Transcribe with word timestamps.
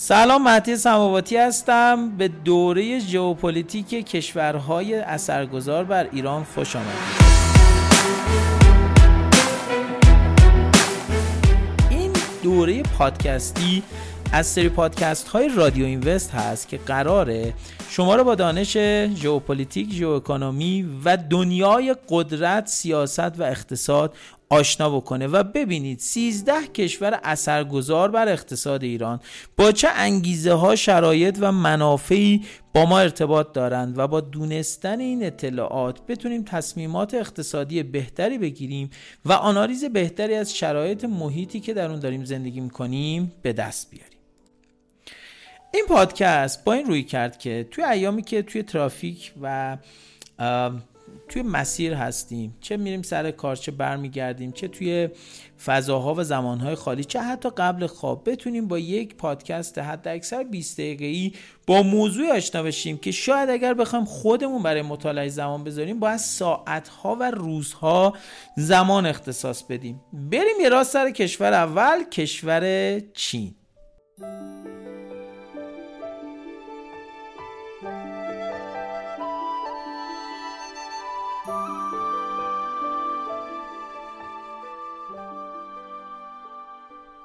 سلام 0.00 0.42
مهدی 0.42 0.76
سماواتی 0.76 1.36
هستم. 1.36 2.10
به 2.16 2.28
دوره 2.28 2.98
ژئوپلیتیک 2.98 3.88
کشورهای 3.88 4.94
اثرگذار 4.94 5.84
بر 5.84 6.08
ایران 6.12 6.44
خوش 6.44 6.76
آمدید. 6.76 7.28
این 11.90 12.12
دوره 12.42 12.82
پادکستی 12.82 13.82
از 14.32 14.46
سری 14.46 14.68
پادکست 14.68 15.28
های 15.28 15.48
رادیو 15.48 15.86
Invest 15.86 16.30
هست 16.30 16.68
که 16.68 16.76
قراره 16.76 17.54
شما 17.88 18.16
رو 18.16 18.24
با 18.24 18.34
دانش 18.34 18.76
ژئوپلیتیک، 19.14 19.92
ژئواکونومی 19.92 20.88
و 21.04 21.16
دنیای 21.16 21.96
قدرت، 22.08 22.66
سیاست 22.66 23.40
و 23.40 23.42
اقتصاد 23.42 24.14
آشنا 24.50 24.90
بکنه 24.90 25.26
و 25.26 25.42
ببینید 25.42 26.00
13 26.00 26.66
کشور 26.66 27.20
اثرگذار 27.22 28.10
بر 28.10 28.28
اقتصاد 28.28 28.82
ایران 28.82 29.20
با 29.56 29.72
چه 29.72 29.88
انگیزه 29.88 30.52
ها 30.52 30.76
شرایط 30.76 31.38
و 31.40 31.52
منافعی 31.52 32.44
با 32.74 32.86
ما 32.86 32.98
ارتباط 32.98 33.52
دارند 33.52 33.98
و 33.98 34.08
با 34.08 34.20
دونستن 34.20 35.00
این 35.00 35.24
اطلاعات 35.24 36.06
بتونیم 36.06 36.44
تصمیمات 36.44 37.14
اقتصادی 37.14 37.82
بهتری 37.82 38.38
بگیریم 38.38 38.90
و 39.24 39.32
آنالیز 39.32 39.84
بهتری 39.84 40.34
از 40.34 40.56
شرایط 40.56 41.04
محیطی 41.04 41.60
که 41.60 41.74
در 41.74 41.90
اون 41.90 42.00
داریم 42.00 42.24
زندگی 42.24 42.60
می‌کنیم 42.60 43.32
به 43.42 43.52
دست 43.52 43.90
بیاریم. 43.90 44.18
این 45.74 45.84
پادکست 45.88 46.64
با 46.64 46.72
این 46.72 46.86
روی 46.86 47.02
کرد 47.02 47.38
که 47.38 47.68
توی 47.70 47.84
ایامی 47.84 48.22
که 48.22 48.42
توی 48.42 48.62
ترافیک 48.62 49.32
و 49.42 49.76
توی 51.28 51.42
مسیر 51.42 51.94
هستیم. 51.94 52.56
چه 52.60 52.76
میریم 52.76 53.02
سر 53.02 53.30
کار 53.30 53.56
چه 53.56 53.72
برمیگردیم 53.72 54.52
چه 54.52 54.68
توی 54.68 55.08
فضاها 55.64 56.14
و 56.14 56.22
زمانهای 56.22 56.74
خالی 56.74 57.04
چه 57.04 57.20
حتی 57.20 57.50
قبل 57.50 57.86
خواب. 57.86 58.30
بتونیم 58.30 58.68
با 58.68 58.78
یک 58.78 59.16
پادکست 59.16 59.78
حد 59.78 60.08
اکثر 60.08 60.44
20 60.44 60.80
ای 60.80 61.32
با 61.66 61.82
موضوع 61.82 62.36
آشنا 62.36 62.62
بشیم 62.62 62.98
که 62.98 63.10
شاید 63.10 63.50
اگر 63.50 63.74
بخوایم 63.74 64.04
خودمون 64.04 64.62
برای 64.62 64.82
مطالعه 64.82 65.28
زمان 65.28 65.64
بذاریم 65.64 66.00
باید 66.00 66.16
ساعتها 66.16 67.16
و 67.20 67.30
روزها 67.30 68.16
زمان 68.56 69.06
اختصاص 69.06 69.62
بدیم. 69.62 70.00
بریم 70.12 70.60
یه 70.60 70.68
راست 70.68 70.92
سر 70.92 71.10
کشور 71.10 71.52
اول 71.52 72.04
کشور 72.04 73.00
چین. 73.00 73.54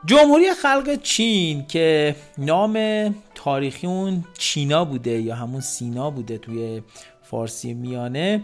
جمهوری 0.06 0.54
خلق 0.54 1.02
چین 1.04 1.66
که 1.68 2.16
نام 2.38 2.76
تاریخی 3.36 3.88
اون 3.88 4.24
چینا 4.38 4.86
بوده 4.86 5.12
یا 5.12 5.36
همون 5.36 5.62
سینا 5.62 6.10
بوده 6.10 6.38
توی 6.38 6.82
فارسی 7.22 7.74
میانه 7.74 8.42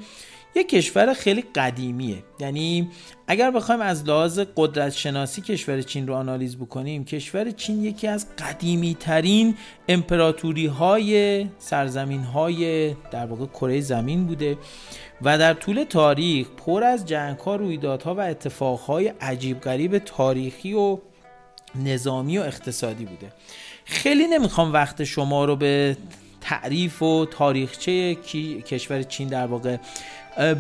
یک 0.56 0.70
کشور 0.70 1.14
خیلی 1.14 1.44
قدیمیه. 1.56 2.24
یعنی 2.40 2.90
اگر 3.28 3.52
بخوایم 3.52 3.82
از 3.82 4.04
لحاظ 4.04 4.40
قدرت 4.58 4.94
شناسی 4.94 5.42
کشور 5.42 5.82
چین 5.82 6.08
رو 6.08 6.16
آنالیز 6.16 6.58
بکنیم 6.58 7.06
کشور 7.06 7.52
چین 7.52 7.84
یکی 7.84 8.08
از 8.08 8.28
قدیمی 8.36 8.98
ترین 9.00 9.56
امپراتوری 9.88 10.66
های 10.66 11.46
سرزمین 11.58 12.22
های 12.22 12.94
در 13.12 13.26
واقع 13.26 13.46
کره 13.46 13.82
زمین 13.82 14.26
بوده 14.26 14.58
و 15.22 15.38
در 15.38 15.54
طول 15.54 15.84
تاریخ 15.84 16.48
پر 16.50 16.84
از 16.84 17.06
جنگ 17.06 17.38
ها 17.38 17.56
رویدادها 17.56 18.16
و 18.16 18.20
اتفاق 18.20 18.80
های 18.80 19.08
عجیب 19.22 19.62
غریب 19.62 19.98
تاریخی 19.98 20.74
و 20.74 20.98
نظامی 21.76 22.38
و 22.38 22.42
اقتصادی 22.42 23.06
بوده. 23.06 23.28
خیلی 23.86 24.28
نمی‌خوام 24.28 24.74
وقت 24.74 25.04
شما 25.04 25.46
رو 25.46 25.56
به 25.56 25.98
تعریف 26.42 27.02
و 27.02 27.26
تاریخچه 27.26 28.16
کشور 28.66 29.04
چین 29.04 29.28
در 29.28 29.46
واقع 29.46 29.78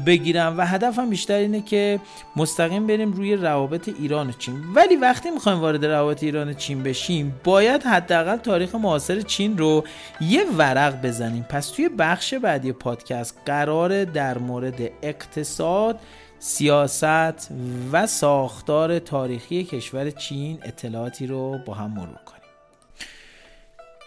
بگیرم 0.06 0.58
و 0.58 0.66
هدفم 0.66 1.10
بیشتر 1.10 1.36
اینه 1.36 1.62
که 1.62 2.00
مستقیم 2.36 2.88
بریم 2.88 3.12
روی 3.12 3.36
روابط 3.36 3.90
ایران 4.00 4.30
و 4.30 4.32
چین. 4.32 4.56
ولی 4.76 4.96
وقتی 4.96 5.32
می‌خوایم 5.32 5.60
وارد 5.60 5.86
روابط 5.86 6.24
ایران 6.24 6.50
و 6.50 6.54
چین 6.54 6.84
بشیم 6.84 7.40
باید 7.44 7.84
حداقل 7.84 8.38
تاریخ 8.38 8.76
معاصر 8.76 9.22
چین 9.22 9.58
رو 9.58 9.84
یه 10.22 10.46
ورق 10.58 11.02
بزنیم. 11.02 11.44
پس 11.44 11.70
توی 11.70 11.90
بخش 11.90 12.34
بعدی 12.34 12.72
پادکست 12.72 13.38
قرار 13.46 14.06
در 14.06 14.38
مورد 14.38 14.92
اقتصاد 15.02 16.00
سیاست 16.40 17.52
و 17.92 18.08
ساختار 18.08 19.00
تاریخی 19.00 19.64
کشور 19.64 20.10
چین 20.10 20.60
اطلاعاتی 20.64 21.28
رو 21.28 21.58
با 21.66 21.74
هم 21.74 21.92
مرور 21.92 22.20
کنیم. 22.26 22.40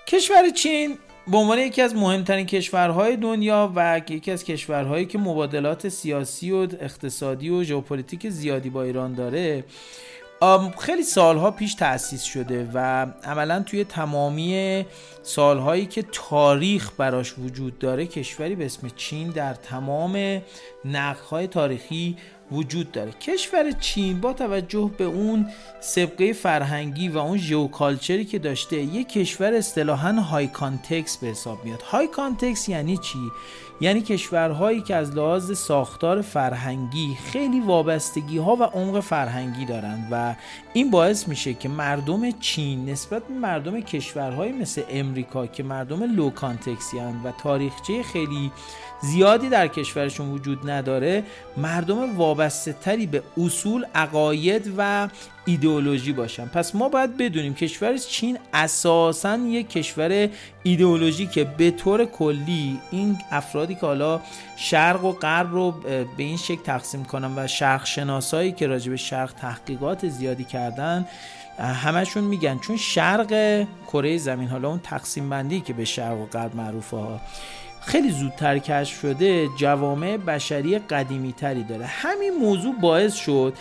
کشور 0.06 0.50
چین 0.50 0.98
به 1.28 1.36
عنوان 1.36 1.58
یکی 1.58 1.82
از 1.82 1.94
مهمترین 1.94 2.46
کشورهای 2.46 3.16
دنیا 3.16 3.72
و 3.76 4.00
یکی 4.08 4.30
از 4.30 4.44
کشورهایی 4.44 5.06
که 5.06 5.18
مبادلات 5.18 5.88
سیاسی 5.88 6.50
و 6.50 6.56
اقتصادی 6.80 7.50
و 7.50 7.62
ژئوپلیتیک 7.62 8.28
زیادی 8.28 8.70
با 8.70 8.82
ایران 8.82 9.14
داره 9.14 9.64
خیلی 10.78 11.02
سالها 11.02 11.50
پیش 11.50 11.74
تأسیس 11.74 12.22
شده 12.22 12.68
و 12.74 13.06
عملا 13.24 13.60
توی 13.60 13.84
تمامی 13.84 14.86
سالهایی 15.22 15.86
که 15.86 16.04
تاریخ 16.12 16.90
براش 16.98 17.38
وجود 17.38 17.78
داره 17.78 18.06
کشوری 18.06 18.54
به 18.54 18.64
اسم 18.64 18.88
چین 18.96 19.30
در 19.30 19.54
تمام 19.54 20.42
نقشه‌های 20.84 21.46
تاریخی 21.46 22.16
وجود 22.52 22.92
داره. 22.92 23.12
کشور 23.12 23.70
چین 23.70 24.20
با 24.20 24.32
توجه 24.32 24.90
به 24.98 25.04
اون 25.04 25.46
سبقه 25.80 26.32
فرهنگی 26.32 27.08
و 27.08 27.18
اون 27.18 27.38
geoculture 27.38 28.16
ی 28.16 28.24
که 28.24 28.38
داشته 28.38 28.76
یک 28.76 29.08
کشور 29.08 29.54
اصطلاحا 29.54 30.12
high 30.12 30.46
context 30.46 31.16
به 31.16 31.26
حساب 31.26 31.64
میاد. 31.64 31.82
high 31.82 32.06
context 32.06 32.68
یعنی 32.68 32.96
چی؟ 32.96 33.18
یعنی 33.82 34.00
کشورهایی 34.00 34.80
که 34.80 34.94
از 34.94 35.16
لحاظ 35.16 35.58
ساختار 35.58 36.20
فرهنگی 36.20 37.16
خیلی 37.24 37.60
وابستگی 37.60 38.38
ها 38.38 38.56
و 38.56 38.62
عمق 38.62 39.00
فرهنگی 39.00 39.64
دارند 39.64 40.08
و 40.10 40.34
این 40.72 40.90
باعث 40.90 41.28
میشه 41.28 41.54
که 41.54 41.68
مردم 41.68 42.30
چین 42.30 42.90
نسبت 42.90 43.22
به 43.22 43.34
مردم 43.34 43.80
کشورهایی 43.80 44.52
مثل 44.52 44.82
امریکا 44.88 45.46
که 45.46 45.62
مردم 45.62 46.02
low 46.16 46.30
context 46.30 46.90
ی 46.90 46.98
و 46.98 47.32
تاریخچه 47.42 48.02
خیلی 48.02 48.50
زیادی 49.00 49.48
در 49.48 49.68
کشورشون 49.68 50.30
وجود 50.30 50.70
نداره 50.70 51.24
مردم 51.56 52.16
وابسته 52.16 52.41
تری 52.48 53.06
به 53.06 53.22
اصول 53.38 53.86
عقاید 53.94 54.74
و 54.78 55.08
ایدئولوژی 55.44 56.12
باشن 56.12 56.46
پس 56.46 56.74
ما 56.74 56.88
باید 56.88 57.16
بدونیم 57.16 57.54
کشور 57.54 57.96
چین 57.96 58.38
اساسا 58.54 59.36
یک 59.36 59.68
کشور 59.68 60.28
ایدئولوژی 60.62 61.26
که 61.26 61.44
به 61.44 61.70
طور 61.70 62.04
کلی 62.04 62.78
این 62.90 63.18
افرادی 63.30 63.74
که 63.74 63.86
حالا 63.86 64.20
شرق 64.56 65.04
و 65.04 65.12
غرب 65.12 65.52
رو 65.52 65.70
به 66.16 66.22
این 66.22 66.36
شکل 66.36 66.62
تقسیم 66.62 67.04
کنن 67.04 67.32
و 67.36 67.46
شرق 67.46 67.84
شناسایی 67.84 68.52
که 68.52 68.66
راجع 68.66 68.90
به 68.90 68.96
شرق 68.96 69.32
تحقیقات 69.32 70.08
زیادی 70.08 70.44
کردن 70.44 71.06
همشون 71.58 72.24
میگن. 72.24 72.58
چون 72.58 72.76
شرق 72.76 73.64
کره 73.86 74.18
زمین 74.18 74.48
حالا 74.48 74.68
اون 74.68 74.80
تقسیم 74.82 75.30
بندی 75.30 75.60
که 75.60 75.72
به 75.72 75.84
شرق 75.84 76.18
و 76.18 76.26
غرب 76.26 76.56
معروفه 76.56 76.96
ها 76.96 77.20
خیلی 77.86 78.10
زودتر 78.10 78.58
کشف 78.58 79.00
شده 79.00 79.48
جوامع 79.48 80.16
بشری 80.16 80.78
قدیمی 80.78 81.32
تری 81.32 81.64
داره. 81.64 81.86
همین 81.86 82.34
موضوع 82.40 82.74
باعث 82.80 83.14
شد 83.14 83.54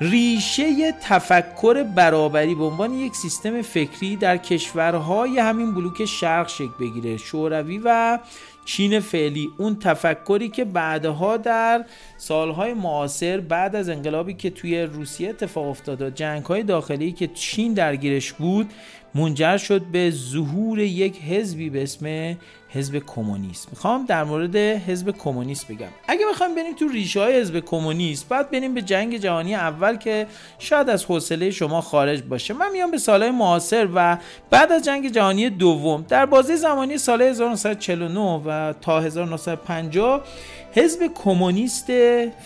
ریشه 0.00 0.92
تفکر 0.92 1.82
برابری 1.82 2.54
به 2.54 2.64
عنوان 2.64 2.94
یک 2.94 3.16
سیستم 3.16 3.62
فکری 3.62 4.16
در 4.16 4.36
کشورهای 4.36 5.38
همین 5.38 5.74
بلوک 5.74 6.04
شرق 6.04 6.48
شکل 6.48 6.72
بگیره. 6.80 7.16
شوروی 7.16 7.80
و 7.84 8.18
چین 8.64 9.00
فعلی 9.00 9.48
اون 9.58 9.78
تفکری 9.78 10.48
که 10.48 10.64
بعدها 10.64 11.36
در 11.36 11.84
سالهای 12.16 12.74
معاصر 12.74 13.40
بعد 13.40 13.76
از 13.76 13.88
انقلابی 13.88 14.34
که 14.34 14.50
توی 14.50 14.82
روسیه 14.82 15.28
اتفاق 15.28 15.66
افتاد 15.66 16.02
و 16.02 16.10
جنگهای 16.10 16.62
داخلی 16.62 17.12
که 17.12 17.26
چین 17.26 17.74
درگیرش 17.74 18.32
بود 18.32 18.70
منجر 19.16 19.56
شد 19.56 19.82
به 19.82 20.10
ظهور 20.10 20.78
یک 20.78 21.22
حزبی 21.22 21.70
به 21.70 21.82
اسم 21.82 22.36
حزب 22.68 22.98
کمونیست 22.98 23.68
می‌خوام 23.70 24.06
در 24.06 24.24
مورد 24.24 24.56
حزب 24.56 25.10
کمونیست 25.10 25.68
بگم. 25.68 25.88
اگه 26.08 26.26
بخوام 26.30 26.54
بریم 26.54 26.74
تو 26.74 26.88
ریشه 26.88 27.20
های 27.20 27.40
حزب 27.40 27.60
کمونیست 27.60 28.28
بعد 28.28 28.50
بریم 28.50 28.74
به 28.74 28.82
جنگ 28.82 29.16
جهانی 29.16 29.54
اول 29.54 29.96
که 29.96 30.26
شاید 30.58 30.90
از 30.90 31.04
حوصله 31.04 31.50
شما 31.50 31.80
خارج 31.80 32.22
باشه. 32.22 32.54
من 32.54 32.72
میام 32.72 32.90
به 32.90 32.98
سالهای 32.98 33.30
معاصر 33.30 33.88
و 33.94 34.18
بعد 34.50 34.72
از 34.72 34.84
جنگ 34.84 35.12
جهانی 35.12 35.50
دوم 35.50 36.04
در 36.08 36.26
بازی 36.26 36.56
زمانی 36.56 36.98
سال 36.98 37.22
1949 37.22 38.20
و 38.20 38.72
تا 38.80 39.00
1950 39.00 40.24
حزب 40.72 41.10
کمونیست 41.14 41.86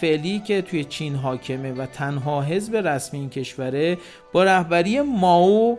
فعلی 0.00 0.38
که 0.38 0.62
توی 0.62 0.84
چین 0.84 1.14
حاکمه 1.14 1.72
و 1.72 1.86
تنها 1.86 2.42
حزب 2.42 2.76
رسمی 2.76 3.20
این 3.20 3.30
کشوره 3.30 3.98
با 4.32 4.44
رهبری 4.44 5.00
ماو 5.00 5.78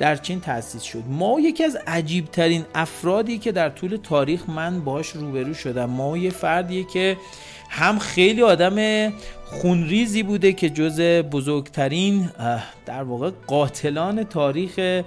در 0.00 0.16
چین 0.16 0.40
تأسیس 0.40 0.82
شد. 0.82 1.02
ما 1.08 1.40
یکی 1.40 1.64
از 1.64 1.78
عجیب 1.86 2.24
ترین 2.24 2.64
افرادی 2.74 3.38
که 3.38 3.52
در 3.52 3.68
طول 3.68 3.98
تاریخ 4.02 4.48
من 4.48 4.80
باش 4.80 5.08
روبرو 5.08 5.54
شدم. 5.54 5.90
ما 5.90 6.16
یه 6.16 6.30
فردیه 6.30 6.84
که 6.84 7.16
هم 7.70 7.98
خیلی 7.98 8.42
آدم 8.42 9.10
خونریزی 9.44 10.22
بوده 10.22 10.52
که 10.52 10.70
جز 10.70 11.00
بزرگترین 11.00 12.30
در 12.86 13.02
واقع 13.02 13.30
قاتلان 13.46 14.24
تاریخ 14.24 15.02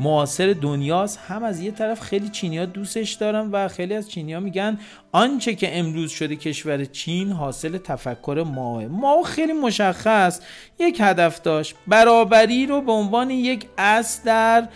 معاصر 0.00 0.54
دنیاست. 0.60 1.18
هم 1.28 1.44
از 1.44 1.60
یه 1.60 1.70
طرف 1.70 2.00
خیلی 2.00 2.28
چینی 2.28 2.66
دوستش 2.66 3.12
دارن 3.12 3.50
و 3.50 3.68
خیلی 3.68 3.94
از 3.94 4.10
چینی 4.10 4.36
میگن 4.36 4.78
آنچه 5.12 5.54
که 5.54 5.78
امروز 5.78 6.10
شده 6.10 6.36
کشور 6.36 6.84
چین 6.84 7.32
حاصل 7.32 7.78
تفکر 7.78 8.44
ماه. 8.46 8.86
ما 8.86 9.22
خیلی 9.22 9.52
مشخص. 9.52 10.40
یک 10.78 10.98
هدف 11.00 11.42
داشت. 11.42 11.74
برابری 11.86 12.66
رو 12.66 12.80
به 12.80 12.92
عنوان 12.92 13.30
یک 13.30 13.66
اصل 13.78 14.22
در 14.24 14.68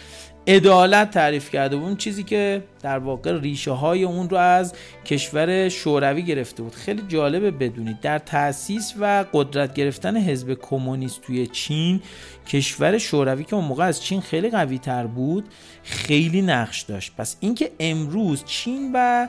عدالت 0.49 1.11
تعریف 1.11 1.51
کرده 1.51 1.77
اون 1.77 1.97
چیزی 1.97 2.23
که 2.23 2.63
در 2.83 2.99
واقع 2.99 3.41
ریشه 3.41 3.71
های 3.71 4.05
اون 4.05 4.29
رو 4.29 4.37
از 4.37 4.75
کشور 5.05 5.69
شوروی 5.69 6.23
گرفته 6.23 6.63
بود. 6.63 6.75
خیلی 6.75 7.03
جالبه 7.09 7.51
بدونید. 7.51 8.01
در 8.01 8.19
تاسیس 8.19 8.95
و 9.01 9.25
قدرت 9.33 9.75
گرفتن 9.75 10.17
حزب 10.17 10.55
کمونیست 10.55 11.21
توی 11.21 11.47
چین 11.47 12.01
کشور 12.49 12.99
شوروی 12.99 13.45
که 13.45 13.57
اون 13.57 13.65
موقع 13.65 13.85
از 13.85 14.03
چین 14.03 14.21
خیلی 14.21 14.51
قوی 14.51 14.79
تر 14.79 15.07
بود 15.07 15.45
خیلی 15.83 16.43
نقش 16.43 16.83
داشت. 16.83 17.13
پس 17.19 17.37
اینکه 17.41 17.71
امروز 17.81 18.45
چین 18.45 18.91
و 18.95 19.29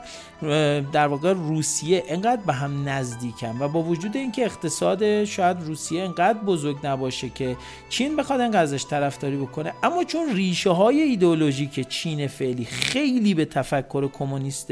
در 0.92 1.06
واقع 1.06 1.32
روسیه 1.32 2.02
انقدر 2.08 2.42
به 2.46 2.52
هم 2.52 2.88
نزدیکن 2.88 3.56
و 3.60 3.68
با 3.68 3.82
وجود 3.82 4.16
اینکه 4.16 4.44
اقتصاد 4.44 5.24
شاید 5.24 5.56
روسیه 5.60 6.02
انقدر 6.02 6.38
بزرگ 6.38 6.76
نباشه 6.84 7.28
که 7.28 7.56
چین 7.88 8.16
بخواد 8.16 8.40
انقدر 8.40 8.62
ازش 8.62 8.86
طرفداری 8.86 9.36
بکنه 9.36 9.72
اما 9.82 10.04
چون 10.04 10.34
ریشه 10.34 10.70
های 10.70 11.00
ایدئولوژیک 11.00 11.88
چین 11.88 12.26
فعلی 12.26 12.64
خیلی 12.64 13.34
به 13.40 13.44
تفکر 13.44 14.08
کمونیست 14.08 14.68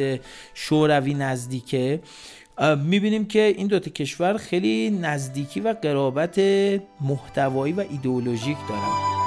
شوروی 0.55 1.15
نزدیکه. 1.15 2.01
می‌بینیم 2.85 3.25
که 3.25 3.55
این 3.57 3.67
دوتا 3.67 3.91
کشور 3.91 4.37
خیلی 4.37 4.91
نزدیکی 4.91 5.61
و 5.61 5.75
قرابت 5.83 6.39
محتوایی 7.01 7.73
و 7.73 7.85
ایدئولوژیک 7.91 8.57
دارن. 8.69 9.19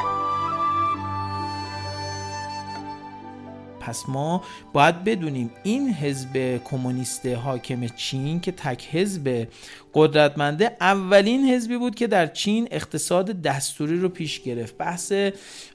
پس 3.80 4.04
ما 4.08 4.44
باید 4.74 5.04
بدونیم 5.04 5.52
این 5.64 5.94
حزب 5.94 6.62
کمونیست 6.64 7.26
حاکم 7.26 7.88
چین 7.88 8.40
که 8.40 8.52
تک 8.52 8.88
حزب 8.92 9.48
قدرتمنده 9.94 10.78
اولین 10.82 11.46
حزبی 11.46 11.78
بود 11.78 11.96
که 11.96 12.08
در 12.08 12.28
چین 12.28 12.68
اقتصاد 12.72 13.42
دستوری 13.42 14.00
رو 14.00 14.10
پیش 14.10 14.40
گرفت. 14.40 14.78
بحث 14.78 15.14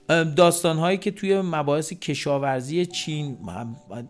داستانهایی 0.08 0.98
که 0.98 1.10
توی 1.10 1.40
مباحث 1.40 1.92
کشاورزی 1.92 2.86
چین 2.86 3.38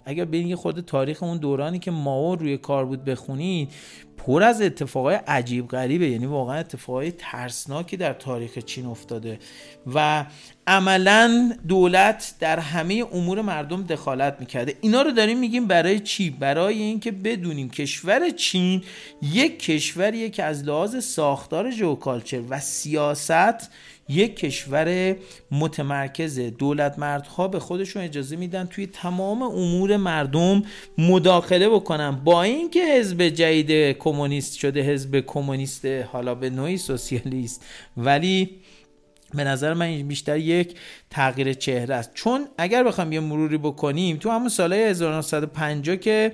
اگر 0.05 0.25
برین 0.25 0.47
یه 0.47 0.57
خود 0.57 0.81
تاریخ 0.81 1.23
اون 1.23 1.39
دورانی 1.39 1.79
که 1.79 1.91
ماو 1.91 2.37
روی 2.37 2.59
کار 2.59 2.85
بود 2.85 3.05
بخونید 3.05 3.73
پر 4.17 4.43
از 4.43 4.63
اتفاقای 4.63 5.15
عجیب 5.15 5.69
غریبه 5.69 6.09
یعنی 6.09 6.27
واقعا 6.27 6.57
اتفاقای 6.57 7.11
ترسناکی 7.11 7.97
در 7.97 8.13
تاریخ 8.13 8.59
چین 8.59 8.87
افتاده. 8.87 9.39
و 9.95 10.27
عملا 10.67 11.53
دولت 11.69 12.35
در 12.41 12.59
همه 12.59 13.05
امور 13.13 13.41
مردم 13.41 13.83
دخالت 13.83 14.37
می‌کرده. 14.41 14.75
اینا 14.81 15.03
رو 15.03 15.11
داریم 15.11 15.39
میگیم 15.39 15.67
برای 15.67 16.01
چی؟ 16.01 16.31
برای 16.31 16.83
اینکه 16.83 17.11
بدونیم 17.13 17.71
کشور 17.71 18.31
چین 18.31 18.83
یک 19.23 19.59
کشوریه 19.59 20.31
که 20.31 20.45
از 20.45 20.65
لحاظ 20.65 21.05
ساختار 21.05 21.71
ژئوکالچر 21.71 22.41
و 22.49 22.61
سیاست 22.61 23.71
یک 24.09 24.37
کشور 24.37 25.17
متمرکز 25.51 26.39
دولت 26.39 26.99
مردها 26.99 27.49
به 27.49 27.61
خودشون 27.61 28.03
اجازه 28.03 28.37
میدن 28.37 28.67
توی 28.67 28.87
تمام 28.87 29.43
امور 29.43 29.97
مردم 29.97 30.63
مداخله 30.99 31.69
بکنن. 31.69 32.11
با 32.11 32.43
اینکه 32.43 32.81
حزب 32.99 33.23
جدید 33.23 33.99
کمونیست 33.99 34.59
شده 34.59 34.81
حزب 34.83 35.21
کمونیست 35.21 35.87
حالا 35.87 36.35
به 36.35 36.51
نوعی 36.51 36.77
سوسیالیست 36.77 37.65
ولی 37.97 38.51
به 39.35 39.45
نظر 39.45 39.75
من 39.75 40.03
بیشتر 40.03 40.39
یک 40.39 40.75
تغییر 41.11 41.53
چهره 41.53 41.95
است. 41.95 42.11
چون 42.15 42.49
اگر 42.59 42.85
بخوام 42.85 43.13
یه 43.13 43.21
مروری 43.21 43.59
بکنیم 43.59 44.17
تو 44.17 44.31
همون 44.31 44.49
سالهای 44.49 44.85
1950 44.85 45.97
که 45.97 46.33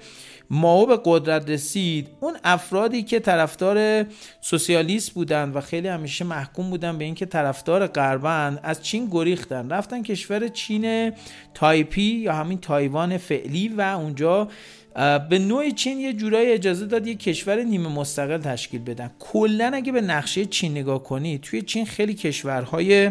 مائو 0.51 0.87
به 0.87 1.01
قدرت 1.05 1.51
رسید 1.51 2.09
اون 2.21 2.37
افرادی 2.45 3.03
که 3.03 3.21
طرفدار 3.21 4.07
سوسیالیست 4.41 5.11
بودن 5.11 5.51
و 5.51 5.61
خیلی 5.61 5.89
همیشه 5.89 6.25
محکوم 6.25 6.71
بودن 6.71 6.99
به 6.99 7.05
اینکه 7.05 7.27
طرفدار 7.27 7.87
غربن 7.87 8.59
از 8.63 8.83
چین 8.83 9.09
گریختن. 9.11 9.71
رفتن 9.71 10.03
کشور 10.03 10.49
چین 10.49 11.13
تایپه 11.55 12.03
یا 12.03 12.33
همین 12.33 12.59
تایوان 12.59 13.19
فعلی 13.19 13.69
و 13.69 13.81
اونجا 13.81 14.49
به 15.31 15.39
نوع 15.39 15.71
چین 15.71 16.01
یه 16.01 16.13
جورایی 16.13 16.53
اجازه 16.53 16.87
داد 16.87 17.07
یه 17.07 17.15
کشور 17.15 17.63
نیمه 17.63 17.89
مستقل 17.89 18.39
تشکیل 18.39 18.81
بدن. 18.81 19.11
کلا 19.19 19.71
اگه 19.75 19.93
به 19.93 20.01
نقشه 20.01 20.45
چین 20.45 20.73
نگاه 20.73 21.03
کنی 21.03 21.39
توی 21.39 21.63
چین 21.63 21.87
خیلی 21.87 22.15
کشورهای 22.15 23.11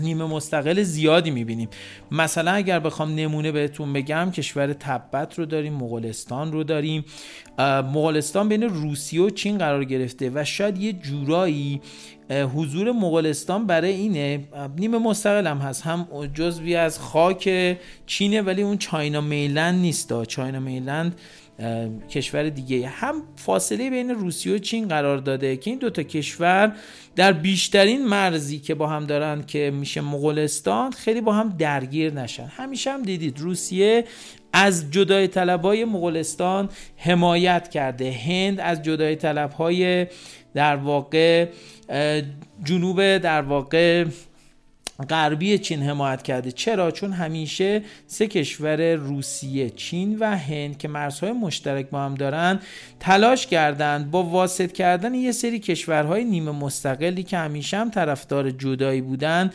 نیمه 0.00 0.24
مستقل 0.24 0.82
زیادی 0.82 1.30
می‌بینیم. 1.30 1.68
مثلا 2.10 2.50
اگر 2.50 2.78
بخوام 2.78 3.14
نمونه 3.14 3.52
بهتون 3.52 3.92
بگم 3.92 4.30
کشور 4.30 4.72
تبت 4.72 5.38
رو 5.38 5.46
داریم 5.46 5.72
مغولستان 5.72 6.52
رو 6.52 6.64
داریم. 6.64 7.04
مغولستان 7.58 8.48
بین 8.48 8.62
روسیه 8.62 9.22
و 9.22 9.30
چین 9.30 9.58
قرار 9.58 9.84
گرفته 9.84 10.30
و 10.34 10.44
شاید 10.44 10.78
یه 10.78 10.92
جورایی 10.92 11.80
حضور 12.30 12.92
مغولستان 12.92 13.66
برای 13.66 13.92
اینه 13.92 14.48
نیمه 14.78 14.98
مستقل 14.98 15.46
هم 15.46 15.58
هست. 15.58 15.82
هم 15.82 16.08
جزوی 16.34 16.76
از 16.76 16.98
خاک 16.98 17.76
چینه 18.06 18.42
ولی 18.42 18.62
اون 18.62 18.78
چاینا 18.78 19.20
میلند 19.20 19.80
نیست. 19.80 20.24
چاینا 20.24 20.60
میلند 20.60 21.20
کشور 22.10 22.48
دیگه. 22.48 22.88
هم 22.88 23.22
فاصله 23.36 23.90
بین 23.90 24.10
روسیه 24.10 24.54
و 24.54 24.58
چین 24.58 24.88
قرار 24.88 25.18
داده 25.18 25.56
که 25.56 25.70
این 25.70 25.78
دوتا 25.78 26.02
کشور 26.02 26.72
در 27.16 27.32
بیشترین 27.32 28.06
مرزی 28.06 28.58
که 28.58 28.74
با 28.74 28.86
هم 28.86 29.06
دارن 29.06 29.42
که 29.42 29.70
میشه 29.74 30.00
مغولستان 30.00 30.90
خیلی 30.90 31.20
با 31.20 31.32
هم 31.32 31.48
درگیر 31.58 32.12
نشن. 32.12 32.46
همیشه 32.46 32.92
هم 32.92 33.02
دیدید 33.02 33.40
روسیه 33.40 34.04
از 34.52 34.90
جدای 34.90 35.28
طلبهای 35.28 35.84
مغولستان 35.84 36.68
حمایت 36.96 37.68
کرده. 37.68 38.12
هند 38.12 38.60
از 38.60 38.82
جدای 38.82 39.16
طلبهای 39.16 40.06
در 40.54 40.76
واقع 40.76 41.46
جنوب 42.64 43.18
در 43.18 43.42
واقع 43.42 44.04
غربی 45.04 45.58
چین 45.58 45.82
حمایت 45.82 46.22
کرده. 46.22 46.52
چرا؟ 46.52 46.90
چون 46.90 47.12
همیشه 47.12 47.82
سه 48.06 48.26
کشور 48.26 48.94
روسیه 48.94 49.70
چین 49.70 50.18
و 50.18 50.36
هند 50.36 50.78
که 50.78 50.88
مرزهای 50.88 51.32
مشترک 51.32 51.90
با 51.90 52.00
هم 52.00 52.14
دارن 52.14 52.60
تلاش 53.00 53.46
کردند 53.46 54.10
با 54.10 54.22
واسط 54.22 54.72
کردن 54.72 55.14
یه 55.14 55.32
سری 55.32 55.58
کشورهای 55.58 56.24
نیمه 56.24 56.50
مستقلی 56.50 57.22
که 57.22 57.38
همیشه 57.38 57.76
هم 57.76 57.90
طرفدار 57.90 58.50
جدایی 58.50 59.00
بودن 59.00 59.50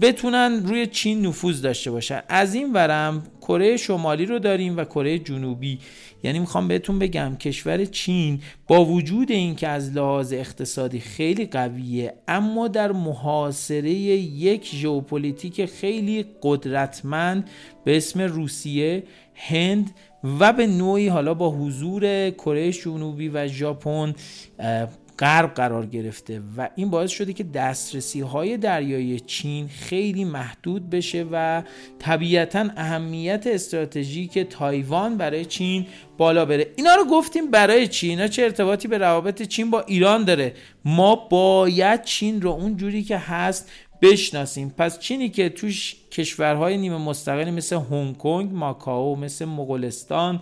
بتونن 0.00 0.62
روی 0.66 0.86
چین 0.86 1.26
نفوذ 1.26 1.62
داشته 1.62 1.90
باشن. 1.90 2.22
از 2.28 2.54
این 2.54 2.72
ورم 2.72 3.22
کره 3.40 3.76
شمالی 3.76 4.26
رو 4.26 4.38
داریم 4.38 4.76
و 4.76 4.84
کره 4.84 5.18
جنوبی. 5.18 5.78
یعنی 6.22 6.38
می‌خوام 6.38 6.68
بهتون 6.68 6.98
بگم 6.98 7.36
کشور 7.36 7.84
چین 7.84 8.40
با 8.66 8.84
وجود 8.84 9.30
اینکه 9.30 9.68
از 9.68 9.96
لحاظ 9.96 10.32
اقتصادی 10.32 11.00
خیلی 11.00 11.46
قویه 11.46 12.14
اما 12.28 12.68
در 12.68 12.92
محاصره 12.92 13.90
یک 13.90 14.74
ژئوپلیتیک 14.74 15.66
خیلی 15.66 16.24
قدرتمند 16.42 17.50
به 17.84 17.96
اسم 17.96 18.20
روسیه 18.20 19.02
هند 19.34 19.90
و 20.40 20.52
به 20.52 20.66
نوعی 20.66 21.08
حالا 21.08 21.34
با 21.34 21.50
حضور 21.50 22.30
کره 22.30 22.72
جنوبی 22.72 23.28
و 23.28 23.48
ژاپن 23.48 24.14
غرب 25.18 25.54
قرار 25.54 25.86
گرفته 25.86 26.42
و 26.56 26.68
این 26.74 26.90
باعث 26.90 27.10
شده 27.10 27.32
که 27.32 27.44
دسترسی 27.44 28.20
های 28.20 28.56
دریایی 28.56 29.20
چین 29.20 29.68
خیلی 29.68 30.24
محدود 30.24 30.90
بشه 30.90 31.26
و 31.32 31.62
طبیعتا 31.98 32.68
اهمیت 32.76 33.46
استراتژیک 33.46 34.38
تایوان 34.38 35.16
برای 35.16 35.44
چین 35.44 35.86
بالا 36.18 36.44
بره. 36.44 36.66
اینا 36.76 36.94
رو 36.94 37.04
گفتیم 37.04 37.50
برای 37.50 37.88
چین. 37.88 38.10
اینا 38.10 38.28
چه 38.28 38.42
ارتباطی 38.42 38.88
به 38.88 38.98
روابط 38.98 39.42
چین 39.42 39.70
با 39.70 39.80
ایران 39.80 40.24
داره؟ 40.24 40.54
ما 40.84 41.16
باید 41.16 42.02
چین 42.02 42.42
رو 42.42 42.50
اون 42.50 42.76
جوری 42.76 43.02
که 43.02 43.18
هست 43.18 43.70
بشناسیم. 44.02 44.74
پس 44.78 44.98
چینی 44.98 45.28
که 45.28 45.48
توش 45.48 45.96
کشورهای 46.10 46.76
نیمه 46.76 46.96
مستقلی 46.96 47.50
مثل 47.50 47.76
هنگ 47.76 48.16
کنگ، 48.18 48.52
ماکائو، 48.52 49.16
مثل 49.16 49.44
مغولستان، 49.44 50.40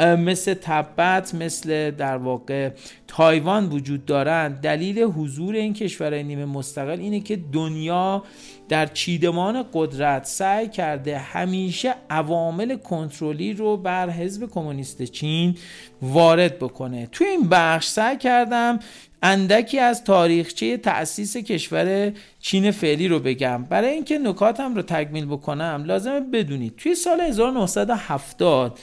مثل 0.00 0.54
تبت 0.54 1.34
مثل 1.34 1.90
در 1.90 2.16
واقع 2.16 2.70
تایوان 3.06 3.66
وجود 3.68 4.04
دارند 4.04 4.60
دلیل 4.60 5.02
حضور 5.02 5.54
این 5.54 5.74
کشورهای 5.74 6.22
نیمه 6.22 6.44
مستقل 6.44 7.00
اینه 7.00 7.20
که 7.20 7.38
دنیا 7.52 8.22
در 8.68 8.86
چیدمان 8.86 9.64
قدرت 9.72 10.24
سعی 10.24 10.68
کرده 10.68 11.18
همیشه 11.18 11.94
عوامل 12.10 12.76
کنترلی 12.76 13.52
رو 13.52 13.76
بر 13.76 14.10
حزب 14.10 14.50
کمونیست 14.50 15.02
چین 15.02 15.56
وارد 16.02 16.58
بکنه. 16.58 17.08
توی 17.12 17.26
این 17.26 17.48
بخش 17.48 17.86
سعی 17.86 18.16
کردم 18.16 18.78
اندکی 19.22 19.78
از 19.78 20.04
تاریخچه 20.04 20.76
تأسیس 20.76 21.36
کشور 21.36 22.12
چین 22.40 22.70
فعلی 22.70 23.08
رو 23.08 23.18
بگم. 23.18 23.64
برای 23.64 23.90
اینکه 23.90 24.18
نکاتم 24.18 24.74
رو 24.74 24.82
تکمیل 24.82 25.26
بکنم 25.26 25.84
لازمه 25.86 26.20
بدونید 26.20 26.76
توی 26.76 26.94
سال 26.94 27.20
1970 27.20 28.78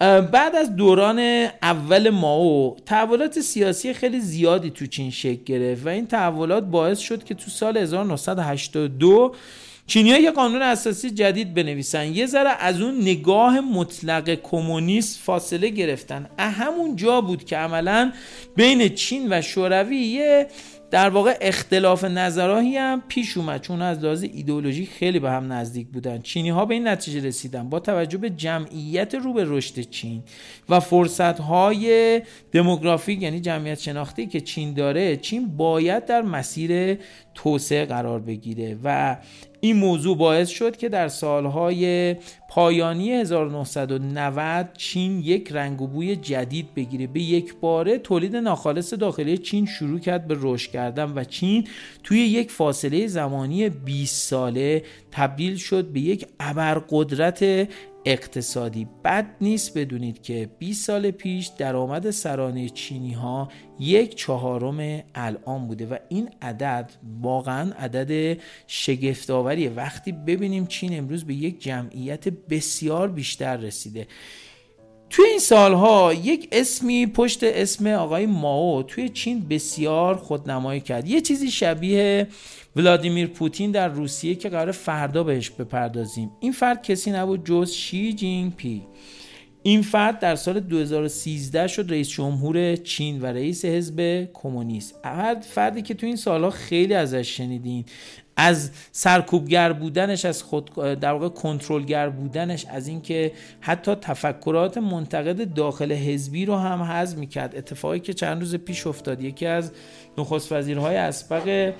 بعد 0.00 0.56
از 0.56 0.76
دوران 0.76 1.18
اول 1.62 2.10
ماو 2.10 2.76
تحولات 2.86 3.40
سیاسی 3.40 3.92
خیلی 3.92 4.20
زیادی 4.20 4.70
تو 4.70 4.86
چین 4.86 5.10
شکل 5.10 5.44
گرفت 5.44 5.86
و 5.86 5.88
این 5.88 6.06
تحولات 6.06 6.64
باعث 6.64 6.98
شد 6.98 7.24
که 7.24 7.34
تو 7.34 7.50
سال 7.50 7.76
1982 7.76 9.34
چینی 9.86 10.08
یه 10.08 10.30
قانون 10.30 10.62
اساسی 10.62 11.10
جدید 11.10 11.54
بنویسن. 11.54 12.14
یه 12.14 12.26
ذره 12.26 12.50
از 12.50 12.80
اون 12.80 13.00
نگاه 13.00 13.60
مطلق 13.60 14.34
کمونیست 14.42 15.20
فاصله 15.20 15.68
گرفتن. 15.68 16.26
همون 16.38 16.96
جا 16.96 17.20
بود 17.20 17.44
که 17.44 17.56
عملا 17.56 18.12
بین 18.56 18.88
چین 18.88 19.26
و 19.30 19.42
شوروی 19.42 19.96
یه 19.96 20.46
در 20.90 21.08
واقع 21.08 21.38
اختلاف 21.40 22.04
نظرهایی 22.04 22.76
هم 22.76 23.02
پیش 23.08 23.36
اومد 23.36 23.60
چون 23.60 23.82
از 23.82 24.04
لحاظ 24.04 24.22
ایدئولوژی 24.22 24.86
خیلی 24.86 25.18
به 25.18 25.30
هم 25.30 25.52
نزدیک 25.52 25.88
بودن. 25.88 26.18
چینی 26.18 26.50
ها 26.50 26.64
به 26.64 26.74
این 26.74 26.88
نتیجه 26.88 27.28
رسیدن. 27.28 27.68
با 27.68 27.80
توجه 27.80 28.18
به 28.18 28.30
جمعیت 28.30 29.14
رو 29.14 29.32
به 29.32 29.44
رشد 29.46 29.80
چین 29.80 30.22
و 30.68 30.80
فرصت 30.80 31.40
های 31.40 32.22
دموگرافیک 32.52 33.22
یعنی 33.22 33.40
جمعیت 33.40 33.78
شناختی 33.78 34.26
که 34.26 34.40
چین 34.40 34.74
داره 34.74 35.16
چین 35.16 35.56
باید 35.56 36.04
در 36.04 36.22
مسیر 36.22 36.98
توسعه 37.34 37.84
قرار 37.84 38.20
بگیره 38.20 38.78
و 38.84 39.16
این 39.60 39.76
موضوع 39.76 40.16
باعث 40.16 40.48
شد 40.48 40.76
که 40.76 40.88
در 40.88 41.08
سالهای 41.08 42.16
پایانی 42.48 43.12
1990 43.12 44.72
چین 44.76 45.18
یک 45.18 45.52
رنگ 45.52 45.82
و 45.82 45.86
بوی 45.86 46.16
جدید 46.16 46.74
بگیره. 46.74 47.06
به 47.06 47.20
یک 47.20 47.54
باره 47.60 47.98
تولید 47.98 48.36
ناخالص 48.36 48.94
داخلی 48.94 49.38
چین 49.38 49.66
شروع 49.66 49.98
کرد 49.98 50.26
به 50.26 50.36
رشد 50.40 50.70
کردن 50.70 51.12
و 51.14 51.24
چین 51.24 51.68
توی 52.04 52.18
یک 52.18 52.50
فاصله 52.50 53.06
زمانی 53.06 53.68
20 53.68 54.28
ساله 54.28 54.82
تبدیل 55.10 55.56
شد 55.56 55.84
به 55.84 56.00
یک 56.00 56.26
ابرقدرت 56.40 57.68
اقتصادی 58.04 58.88
بد 59.04 59.26
نیست 59.40 59.78
بدونید 59.78 60.22
که 60.22 60.50
20 60.58 60.86
سال 60.86 61.10
پیش 61.10 61.46
درآمد 61.46 62.10
سرانه 62.10 62.68
چینی 62.68 63.12
ها 63.12 63.48
یک 63.78 64.14
چهارم 64.14 65.02
الان 65.14 65.66
بوده 65.66 65.86
و 65.86 65.96
این 66.08 66.28
عدد 66.42 66.90
واقعا 67.20 67.72
عدد 67.78 68.40
شگفتآوریه 68.66 69.70
وقتی 69.70 70.12
ببینیم 70.12 70.66
چین 70.66 70.98
امروز 70.98 71.24
به 71.24 71.34
یک 71.34 71.62
جمعیت 71.62 72.28
بسیار 72.28 73.08
بیشتر 73.08 73.56
رسیده. 73.56 74.06
توی 75.10 75.24
این 75.24 75.38
سالها 75.38 76.14
یک 76.14 76.48
اسمی 76.52 77.06
پشت 77.06 77.44
اسم 77.44 77.86
آقای 77.86 78.26
ماو 78.26 78.82
توی 78.82 79.08
چین 79.08 79.48
بسیار 79.48 80.16
خودنمایی 80.16 80.80
کرد. 80.80 81.08
یه 81.08 81.20
چیزی 81.20 81.50
شبیه 81.50 82.28
ولادیمیر 82.76 83.26
پوتین 83.26 83.70
در 83.70 83.88
روسیه 83.88 84.34
که 84.34 84.48
قرار 84.48 84.72
فردا 84.72 85.24
بهش 85.24 85.50
بپردازیم. 85.50 86.30
این 86.40 86.52
فرد 86.52 86.82
کسی 86.82 87.10
نبود 87.10 87.46
جز 87.46 87.70
شی 87.70 88.12
جینگ 88.12 88.56
پی 88.56 88.82
این 89.62 89.82
فرد 89.82 90.18
در 90.18 90.36
سال 90.36 90.60
2013 90.60 91.66
شد 91.66 91.86
رئیس 91.90 92.08
جمهور 92.08 92.76
چین 92.76 93.20
و 93.20 93.26
رئیس 93.26 93.64
حزب 93.64 94.28
کمونیست. 94.32 94.94
فردی 95.40 95.82
که 95.82 95.94
تو 95.94 96.06
این 96.06 96.16
سالها 96.16 96.50
خیلی 96.50 96.94
ازش 96.94 97.36
شنیدین 97.36 97.84
از 98.36 98.70
سرکوبگر 98.92 99.72
بودنش 99.72 100.24
از 100.24 100.42
خود 100.42 100.74
در 100.74 101.12
واقع 101.12 101.28
کنترلگر 101.28 102.08
بودنش 102.08 102.66
از 102.66 102.88
اینکه 102.88 103.32
حتی 103.60 103.94
تفکرات 103.94 104.78
منتقد 104.78 105.54
داخل 105.54 105.92
حزبی 105.92 106.44
رو 106.44 106.56
هم 106.56 106.82
حذف 106.82 107.18
می‌کرد. 107.18 107.56
اتفاقی 107.56 108.00
که 108.00 108.12
چند 108.12 108.40
روز 108.40 108.54
پیش 108.54 108.86
افتاد 108.86 109.22
یکی 109.22 109.46
از 109.46 109.72
نخست 110.18 110.52
وزیرهای 110.52 110.96
اسبق 110.96 111.74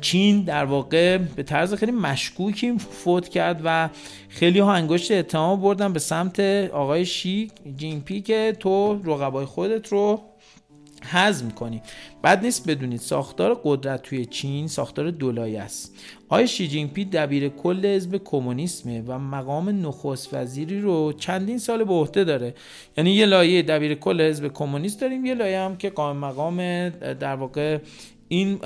چین 0.00 0.42
در 0.42 0.64
واقع 0.64 1.18
به 1.18 1.42
طرز 1.42 1.74
خیلی 1.74 1.92
مشکوکی 1.92 2.78
فوت 2.78 3.28
کرد 3.28 3.60
و 3.64 3.88
خیلی 4.28 4.58
ها 4.58 4.74
انگشت 4.74 5.12
اتهام 5.12 5.60
بردن 5.60 5.92
به 5.92 5.98
سمت 5.98 6.40
آقای 6.72 7.06
شی 7.06 7.50
جینپی 7.76 8.20
که 8.20 8.56
تو 8.60 9.00
رقبای 9.04 9.44
خودت 9.44 9.88
رو 9.88 10.20
هضم 11.04 11.50
کنی 11.50 11.82
بعد 12.22 12.44
نیست 12.44 12.68
بدونید 12.68 13.00
ساختار 13.00 13.60
قدرت 13.64 14.02
توی 14.02 14.26
چین 14.26 14.68
ساختار 14.68 15.10
دولایی 15.10 15.56
است. 15.56 15.94
آقای 16.28 16.48
شی 16.48 16.68
جین 16.68 16.88
پی 16.88 17.04
دبیر 17.04 17.48
کل 17.48 17.86
حزب 17.86 18.20
کمونیسمه 18.24 19.02
و 19.06 19.18
مقام 19.18 19.86
نخست 19.86 20.34
وزیری 20.34 20.80
رو 20.80 21.12
چندین 21.12 21.58
سال 21.58 21.84
به 21.84 21.92
عهده 21.92 22.24
داره. 22.24 22.54
یعنی 22.96 23.10
یه 23.10 23.26
لایه 23.26 23.62
دبیر 23.62 23.94
کل 23.94 24.20
حزب 24.20 24.48
کمونیست 24.48 25.00
داریم 25.00 25.24
یه 25.24 25.34
لایه 25.34 25.60
هم 25.60 25.76
که 25.76 25.90
قائم 25.90 26.16
مقام 26.16 26.88
در 26.88 27.36
واقع 27.36 27.78
این 28.28 28.60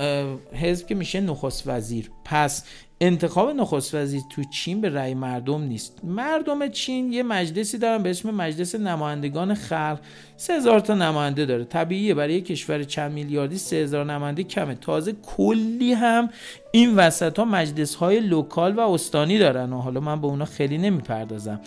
حزب 0.53 0.87
که 0.87 0.95
میشه 0.95 1.21
نخست 1.21 1.63
وزیر. 1.67 2.11
پس 2.25 2.65
انتخاب 3.01 3.49
نخست 3.49 3.95
وزیر 3.95 4.21
تو 4.29 4.43
چین 4.43 4.81
به 4.81 4.89
رأی 4.89 5.13
مردم 5.13 5.61
نیست. 5.61 5.99
مردم 6.03 6.67
چین 6.67 7.13
یه 7.13 7.23
مجلسی 7.23 7.77
دارن 7.77 8.03
به 8.03 8.09
اسم 8.09 8.31
مجلس 8.31 8.75
نمایندگان 8.75 9.53
خلق. 9.53 9.99
سه 10.37 10.53
هزار 10.53 10.79
تا 10.79 10.95
نماینده 10.95 11.45
داره. 11.45 11.63
طبیعیه. 11.63 12.13
برای 12.13 12.33
یک 12.33 12.45
کشور 12.45 12.83
چند 12.83 13.11
میلیاردی 13.11 13.57
سه 13.57 13.75
هزار 13.75 14.05
نماینده 14.05 14.43
کمه. 14.43 14.75
تازه 14.75 15.15
کلی 15.37 15.93
هم 15.93 16.29
این 16.71 16.95
وسط 16.95 17.39
ها 17.39 17.45
مجلس 17.45 17.95
های 17.95 18.19
local 18.19 18.75
و 18.75 18.79
استانی 18.79 19.37
دارن. 19.37 19.73
و 19.73 19.81
حالا 19.81 19.99
من 19.99 20.21
به 20.21 20.27
اونا 20.27 20.45
خیلی 20.45 20.77
نمی‌پردازم. 20.77 21.61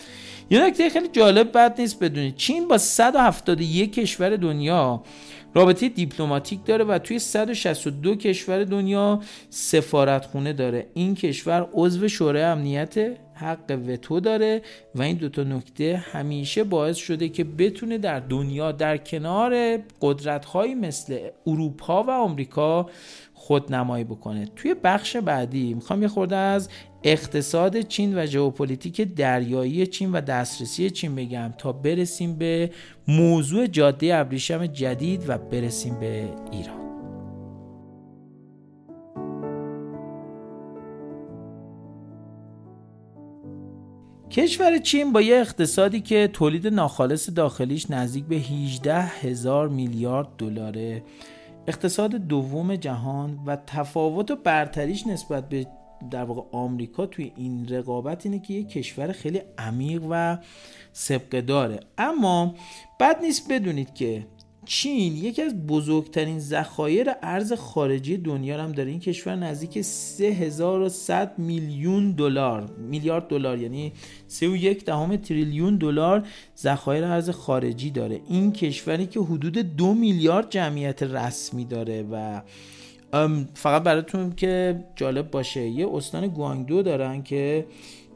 یه 0.49 0.65
نکته 0.67 0.89
خیلی 0.89 1.07
جالب 1.07 1.51
بد 1.57 1.81
نیست 1.81 1.99
بدونید. 2.03 2.35
چین 2.35 2.67
با 2.67 2.77
171 2.77 3.93
کشور 3.93 4.35
دنیا 4.35 5.03
رابطه 5.55 5.89
دیپلماتیک 5.89 6.65
داره 6.65 6.83
و 6.83 6.99
توی 6.99 7.19
162 7.19 8.15
کشور 8.15 8.63
دنیا 8.63 9.19
سفارتخونه 9.49 10.53
داره. 10.53 10.87
این 10.93 11.15
کشور 11.15 11.69
عضو 11.73 12.07
شورای 12.07 12.43
امنیت 12.43 13.17
حق 13.35 13.79
وتو 13.87 14.19
داره 14.19 14.61
و 14.95 15.01
این 15.01 15.17
دوتا 15.17 15.43
نکته 15.43 16.03
همیشه 16.11 16.63
باعث 16.63 16.97
شده 16.97 17.29
که 17.29 17.43
بتونه 17.43 17.97
در 17.97 18.19
دنیا 18.19 18.71
در 18.71 18.97
کنار 18.97 19.77
قدرت 20.01 20.55
مثل 20.55 21.19
اروپا 21.47 22.03
و 22.03 22.11
آمریکا 22.11 22.89
خودنمایی 23.33 24.03
بکنه. 24.03 24.45
توی 24.55 24.75
بخش 24.83 25.17
بعدی 25.17 25.73
می‌خوام 25.73 26.01
یه 26.01 26.07
خورده 26.07 26.35
از 26.35 26.69
اقتصاد 27.03 27.81
چین 27.81 28.17
و 28.17 28.25
ژئوپلیتیک 28.25 29.01
دریایی 29.01 29.87
چین 29.87 30.11
و 30.11 30.21
دسترسی 30.21 30.89
چین 30.89 31.15
بگم 31.15 31.53
تا 31.57 31.71
برسیم 31.71 32.35
به 32.35 32.71
موضوع 33.07 33.67
جاده 33.67 34.15
ابریشم 34.15 34.65
جدید 34.65 35.23
و 35.27 35.37
برسیم 35.37 35.99
به 35.99 36.29
ایران. 36.51 36.82
کشور 44.33 44.77
چین 44.77 45.11
با 45.11 45.21
یه 45.21 45.35
اقتصادی 45.35 46.01
که 46.01 46.29
تولید 46.33 46.67
ناخالص 46.67 47.29
داخلیش 47.29 47.91
نزدیک 47.91 48.25
به 48.25 48.35
18 48.35 49.01
هزار 49.01 49.69
میلیارد 49.69 50.27
دلاره. 50.37 51.03
اقتصاد 51.67 52.15
دوم 52.15 52.75
جهان 52.75 53.39
و 53.45 53.57
تفاوت 53.67 54.31
و 54.31 54.35
برتریش 54.35 55.07
نسبت 55.07 55.49
به 55.49 55.67
در 56.11 56.23
واقع 56.23 56.41
آمریکا 56.51 57.05
توی 57.05 57.31
این 57.35 57.67
رقابت 57.69 58.25
اینه 58.25 58.39
که 58.39 58.53
یه 58.53 58.63
کشور 58.63 59.11
خیلی 59.11 59.41
عمیق 59.57 60.03
و 60.09 60.37
سبقه 60.93 61.41
داره. 61.41 61.79
اما 61.97 62.55
بد 62.99 63.21
نیست 63.21 63.51
بدونید 63.51 63.93
که 63.93 64.25
چین 64.65 65.17
یکی 65.17 65.41
از 65.41 65.67
بزرگترین 65.67 66.39
ذخایر 66.39 67.07
ارز 67.21 67.53
خارجی 67.53 68.17
دنیا 68.17 68.63
هم 68.63 68.71
داره. 68.71 68.89
این 68.89 68.99
کشور 68.99 69.35
نزدیک 69.35 69.81
3100 69.81 71.39
میلیون 71.39 72.11
دلار 72.11 72.69
میلیارد 72.77 73.27
دلار 73.27 73.59
یعنی 73.59 73.93
3.1 74.29 74.83
دهم 74.83 75.15
تریلیون 75.15 75.75
دلار 75.75 76.27
ذخایر 76.57 77.03
ارز 77.03 77.29
خارجی 77.29 77.89
داره. 77.89 78.21
این 78.29 78.51
کشوری 78.51 79.05
که 79.05 79.19
حدود 79.19 79.57
دو 79.57 79.93
میلیارد 79.93 80.49
جمعیت 80.49 81.03
رسمی 81.03 81.65
داره 81.65 82.05
و 82.11 82.41
فقط 83.53 83.83
براتون 83.83 84.35
که 84.35 84.83
جالب 84.95 85.31
باشه 85.31 85.61
یه 85.61 85.87
استان 85.93 86.27
گوانگدو 86.27 86.81
دارن 86.81 87.23
که 87.23 87.65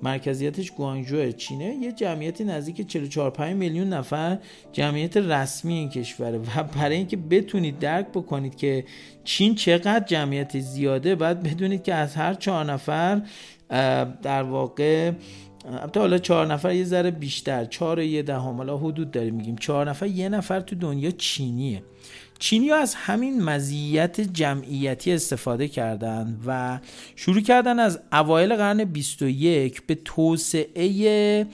مرکزیتش 0.01 0.71
گوانجو 0.71 1.31
چینه. 1.31 1.75
یه 1.75 1.91
جمعیتی 1.91 2.43
نزدیک 2.43 2.87
44 2.87 3.31
5 3.31 3.55
میلیون 3.55 3.89
نفر 3.89 4.37
جمعیت 4.71 5.17
رسمی 5.17 5.73
این 5.73 5.89
کشوره. 5.89 6.37
و 6.37 6.63
برای 6.63 6.95
اینکه 6.97 7.17
بتونید 7.17 7.79
درک 7.79 8.07
بکنید 8.07 8.55
که 8.55 8.85
چین 9.23 9.55
چقدر 9.55 10.05
جمعیت 10.05 10.59
زیاده 10.59 11.15
باید 11.15 11.43
بدونید 11.43 11.83
که 11.83 11.93
از 11.93 12.15
هر 12.15 12.33
چهار 12.33 12.65
نفر 12.65 13.21
در 14.21 14.43
واقع 14.43 15.11
البته 15.71 15.99
حالا 15.99 16.17
چهار 16.17 16.53
نفر 16.53 16.73
یه 16.73 16.83
ذره 16.83 17.11
بیشتر 17.11 17.65
چهار 17.65 17.99
یه 17.99 18.21
دهم 18.21 18.57
حالا 18.57 18.77
حدود 18.77 19.11
داریم 19.11 19.35
میگیم. 19.35 19.55
چهار 19.55 19.89
نفر 19.89 20.07
یه 20.07 20.29
نفر 20.29 20.59
تو 20.59 20.75
دنیا 20.75 21.11
چینیه. 21.11 21.83
چینی 22.39 22.71
از 22.71 22.95
همین 22.95 23.43
مزیت 23.43 24.21
جمعیتی 24.21 25.13
استفاده 25.13 25.67
کردند 25.67 26.43
و 26.47 26.79
شروع 27.15 27.41
کردن 27.41 27.79
از 27.79 27.99
اوایل 28.11 28.55
قرن 28.55 28.83
21 28.83 29.81
به 29.87 29.95
توسعه 29.95 31.47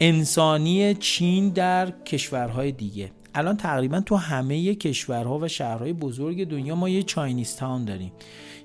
انسانی 0.00 0.94
چین 0.94 1.48
در 1.48 1.90
کشورهای 1.90 2.72
دیگه. 2.72 3.10
الان 3.34 3.56
تقریبا 3.56 4.00
تو 4.00 4.16
همه 4.16 4.74
کشورها 4.74 5.38
و 5.38 5.48
شهرهای 5.48 5.92
بزرگ 5.92 6.48
دنیا 6.48 6.74
ما 6.74 6.88
یه 6.88 7.02
Chinese 7.02 7.56
town 7.56 7.84
داریم. 7.84 8.12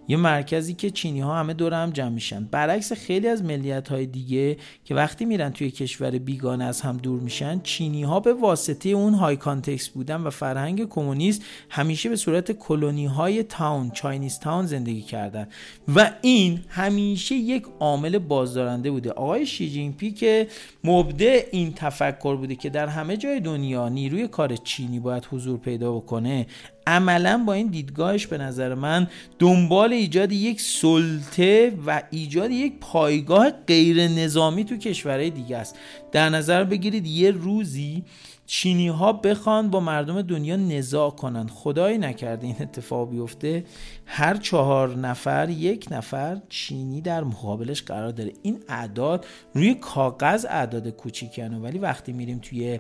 یه 0.08 0.18
مرکزی 0.18 0.74
که 0.74 0.90
چینی 0.90 1.20
ها 1.20 1.36
همه 1.36 1.54
دور 1.54 1.74
هم 1.74 1.90
جمع 1.90 2.10
میشن. 2.10 2.44
برعکس 2.44 2.94
خیلی 2.94 3.28
از 3.28 3.44
ملیت 3.44 3.88
های 3.88 4.06
دیگه 4.06 4.58
که 4.86 4.96
وقتی 4.96 5.26
میرن 5.26 5.50
توی 5.50 5.72
کشور 5.72 6.12
بیگانه 6.12 6.66
از 6.66 6.82
هم 6.82 6.98
دور 6.98 7.20
میشن 7.20 7.60
چینی 7.64 8.04
ها 8.04 8.20
به 8.20 8.34
واسطه 8.34 8.90
اون 8.90 9.14
high 9.14 9.36
context 9.36 9.90
بودن 9.90 10.22
و 10.22 10.30
فرهنگ 10.30 10.90
کمونیست 10.90 11.42
همیشه 11.70 12.10
به 12.10 12.16
صورت 12.16 12.52
کلونی 12.52 13.06
های 13.06 13.44
تاون 13.44 13.92
چاینیز 13.92 14.40
تاون 14.40 14.66
زندگی 14.66 15.02
کردن. 15.02 15.48
و 15.96 16.12
این 16.22 16.60
همیشه 16.68 17.36
یک 17.36 17.66
عامل 17.80 18.18
بازدارنده 18.18 18.92
بوده. 18.92 19.12
آقای 19.12 19.46
شی 19.46 19.70
جین 19.70 19.94
پی 19.94 20.12
که 20.12 20.48
مبدع 20.84 21.46
این 21.52 21.74
تفکر 21.74 22.36
بوده 22.36 22.56
که 22.56 22.70
در 22.70 22.88
همه 22.88 23.18
جای 23.18 23.40
دنیا 23.40 23.90
نیروی 23.90 24.28
کار 24.28 24.56
چینی 24.56 25.00
باید 25.00 25.28
حضور 25.32 25.58
پیدا 25.58 25.94
بکنه. 25.94 26.46
عملا 26.88 27.44
با 27.48 27.54
این 27.54 27.68
دیدگاهش 27.68 28.28
به 28.28 28.38
نظر 28.38 28.74
من 28.74 29.08
دنبال 29.40 29.94
ایجاد 29.94 30.32
یک 30.32 30.62
سلطه 30.62 31.74
و 31.88 32.04
ایجاد 32.12 32.52
یک 32.52 32.74
پایگاه 32.82 33.50
غیر 33.50 34.08
نظامی 34.08 34.66
تو 34.66 34.78
کشورهای 34.78 35.30
دیگه 35.30 35.58
است. 35.58 35.76
در 36.12 36.30
نظر 36.30 36.64
بگیرید 36.64 37.08
یه 37.08 37.32
روزی 37.32 38.04
چینی 38.46 38.88
ها 38.88 39.14
بخوان 39.14 39.70
با 39.70 39.80
مردم 39.80 40.22
دنیا 40.22 40.56
نزاع 40.56 41.10
کنن. 41.10 41.48
خدای 41.48 41.98
نکرده 41.98 42.48
این 42.48 42.56
اتفاق 42.60 43.10
بیفته. 43.10 43.66
هر 44.06 44.38
چهار 44.38 44.96
نفر 44.96 45.50
یک 45.50 45.88
نفر 45.92 46.42
چینی 46.50 47.02
در 47.02 47.24
مقابلش 47.24 47.82
قرار 47.82 48.12
داره. 48.12 48.34
این 48.42 48.60
اعداد 48.70 49.26
روی 49.54 49.74
کاغذ 49.74 50.46
اعداد 50.46 50.90
کوچیکنه 50.90 51.58
ولی 51.58 51.80
وقتی 51.80 52.14
میریم 52.14 52.40
توی 52.40 52.80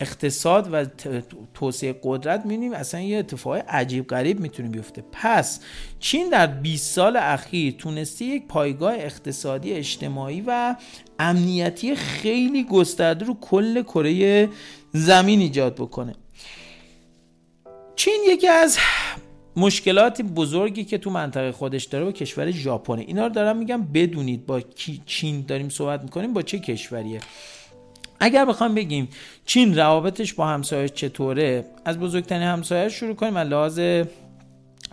اقتصاد 0.00 0.68
و 0.72 0.84
توسعه 1.54 2.00
قدرت 2.02 2.40
می‌بینیم 2.40 2.72
اصلا 2.72 3.00
یه 3.00 3.18
اتفاق 3.18 3.62
عجیب 3.68 4.06
غریب 4.06 4.40
می‌تونه 4.40 4.68
بیفته. 4.68 5.04
پس 5.12 5.60
چین 5.98 6.28
در 6.28 6.46
20 6.46 6.94
سال 6.94 7.16
اخیر 7.16 7.74
تونسته 7.78 8.24
یک 8.24 8.46
پایگاه 8.46 8.94
اقتصادی 8.94 9.72
اجتماعی 9.72 10.44
و 10.46 10.76
امنیتی 11.18 11.94
خیلی 11.94 12.64
گسترده 12.64 13.24
رو 13.24 13.34
کل 13.40 13.82
کره 13.82 14.48
زمین 14.92 15.40
ایجاد 15.40 15.74
بکنه. 15.74 16.14
چین 17.96 18.20
یکی 18.26 18.48
از 18.48 18.78
مشکلات 19.56 20.22
بزرگی 20.22 20.84
که 20.84 20.98
تو 20.98 21.10
منطقه 21.10 21.52
خودش 21.52 21.84
داره 21.84 22.04
با 22.04 22.12
کشور 22.12 22.50
ژاپن 22.50 22.98
اینا 22.98 23.26
رو 23.26 23.32
دارم 23.32 23.56
میگم 23.56 23.82
بدونید 23.82 24.46
با 24.46 24.60
چین 25.06 25.44
داریم 25.48 25.68
صحبت 25.68 26.02
می‌کنیم 26.02 26.32
با 26.32 26.42
چه 26.42 26.58
کشوریه؟ 26.58 27.20
اگر 28.20 28.44
بخوام 28.44 28.74
بگیم 28.74 29.08
چین 29.46 29.76
روابطش 29.76 30.34
با 30.34 30.46
همسایه 30.46 30.88
چطوره 30.88 31.64
از 31.84 31.98
بزرگترین 31.98 32.42
همسایه 32.42 32.88
شروع 32.88 33.14
کنیم 33.14 33.36
از 33.36 33.48
لحاظ 33.48 33.80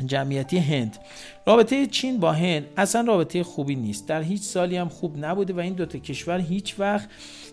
جمعیتی 0.05 0.57
هند. 0.57 0.97
رابطه 1.45 1.87
چین 1.87 2.19
با 2.19 2.31
هند 2.31 2.65
اصلا 2.77 3.01
رابطه 3.01 3.43
خوبی 3.43 3.75
نیست. 3.75 4.07
در 4.07 4.21
هیچ 4.21 4.41
سالی 4.41 4.77
هم 4.77 4.89
خوب 4.89 5.25
نبوده 5.25 5.53
و 5.53 5.59
این 5.59 5.73
دوتا 5.73 5.99
کشور 5.99 6.39
هیچ 6.39 6.75
وقت 6.79 7.09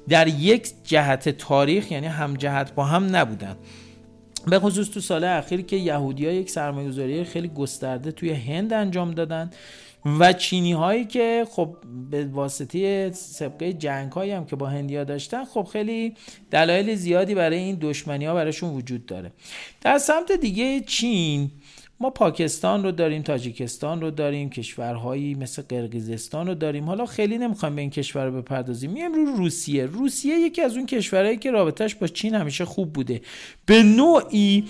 در 0.08 0.28
یک 0.28 0.72
جهت 0.84 1.28
تاریخ 1.28 1.92
یعنی 1.92 2.06
هم 2.06 2.34
جهت 2.34 2.74
با 2.74 2.84
هم 2.84 3.16
نبودن. 3.16 3.56
به 4.46 4.58
خصوص 4.58 4.88
تو 4.88 5.00
سال 5.00 5.24
اخیر 5.24 5.62
که 5.62 5.76
یهودی 5.76 6.26
ها 6.26 6.32
یک 6.32 6.50
سرمایه‌گذاری 6.50 7.24
خیلی 7.24 7.48
گسترده 7.48 8.12
توی 8.12 8.30
هند 8.30 8.72
انجام 8.72 9.10
دادن. 9.10 9.50
و 10.04 10.32
چینی 10.32 10.72
هایی 10.72 11.04
که 11.04 11.46
خب 11.50 11.76
به 12.10 12.24
واسطه 12.24 13.10
سبقه 13.12 13.72
جنگ 13.72 14.12
هایی 14.12 14.30
هم 14.30 14.44
که 14.44 14.56
با 14.56 14.66
هندیا 14.66 15.04
داشتن 15.04 15.44
خب 15.44 15.68
خیلی 15.72 16.14
دلایل 16.50 16.94
زیادی 16.94 17.34
برای 17.34 17.58
این 17.58 17.78
دشمنی 17.80 18.24
ها 18.24 18.34
براشون 18.34 18.70
وجود 18.70 19.06
داره. 19.06 19.32
در 19.80 19.98
سمت 19.98 20.32
دیگه 20.32 20.80
چین 20.80 21.50
ما 22.00 22.10
پاکستان 22.10 22.82
رو 22.82 22.92
داریم 22.92 23.22
تاجیکستان 23.22 24.00
رو 24.00 24.10
داریم 24.10 24.50
کشورهایی 24.50 25.34
مثل 25.34 25.62
قرقیزستان 25.62 26.46
رو 26.46 26.54
داریم. 26.54 26.84
حالا 26.84 27.06
خیلی 27.06 27.38
نمی‌خوایم 27.38 27.74
به 27.74 27.80
این 27.80 27.90
کشور 27.90 28.26
رو 28.26 28.42
بپردازیم. 28.42 28.90
میایم 28.90 29.14
رو 29.14 29.24
روسیه. 29.24 29.86
روسیه 29.86 30.34
یکی 30.34 30.62
از 30.62 30.76
اون 30.76 30.86
کشورهایی 30.86 31.36
که 31.36 31.50
رابطهش 31.50 31.94
با 31.94 32.06
چین 32.06 32.34
همیشه 32.34 32.64
خوب 32.64 32.92
بوده. 32.92 33.20
به 33.66 33.82
نوعی 33.82 34.64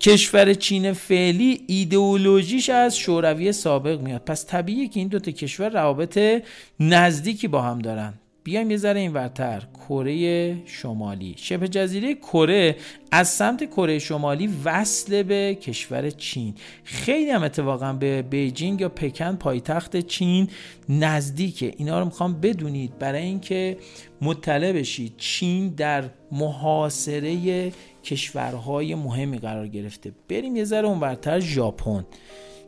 کشور 0.00 0.54
چین 0.54 0.92
فعلی 0.92 1.60
ایدئولوژیش 1.66 2.70
از 2.70 2.96
شوروی 2.96 3.52
سابق 3.52 4.00
میاد. 4.00 4.20
پس 4.20 4.46
طبیعیه 4.46 4.88
که 4.88 5.00
این 5.00 5.08
دوتا 5.08 5.30
کشور 5.30 5.68
روابط 5.68 6.42
نزدیکی 6.80 7.48
با 7.48 7.62
هم 7.62 7.78
دارن. 7.78 8.14
بیایم 8.44 8.70
یه 8.70 8.76
ذره 8.76 9.00
این 9.00 9.12
ورتر. 9.12 9.62
کره 9.88 10.56
شمالی. 10.66 11.34
شبه 11.38 11.68
جزیره 11.68 12.14
کره 12.14 12.76
از 13.10 13.28
سمت 13.28 13.64
کره 13.64 13.98
شمالی 13.98 14.50
وصل 14.64 15.22
به 15.22 15.58
کشور 15.62 16.10
چین. 16.10 16.54
خیلی 16.84 17.30
هم 17.30 17.42
اتفاقا 17.42 17.92
به 17.92 18.22
بیجینگ 18.22 18.80
یا 18.80 18.88
پکن 18.88 19.36
پایتخت 19.36 19.96
چین 19.96 20.48
نزدیکه. 20.88 21.74
اینا 21.76 21.98
رو 21.98 22.04
می‌خوام 22.04 22.40
بدونید. 22.40 22.98
برای 22.98 23.22
اینکه 23.22 23.76
مطلع 24.22 24.72
بشید 24.72 25.12
چین 25.16 25.68
در 25.68 26.04
محاصره 26.32 27.72
کشورهای 28.08 28.94
مهمی 28.94 29.38
قرار 29.38 29.68
گرفته. 29.68 30.12
بریم 30.28 30.56
یه 30.56 30.64
ذره 30.64 30.88
اونورتر 30.88 31.40
ژاپن. 31.40 32.06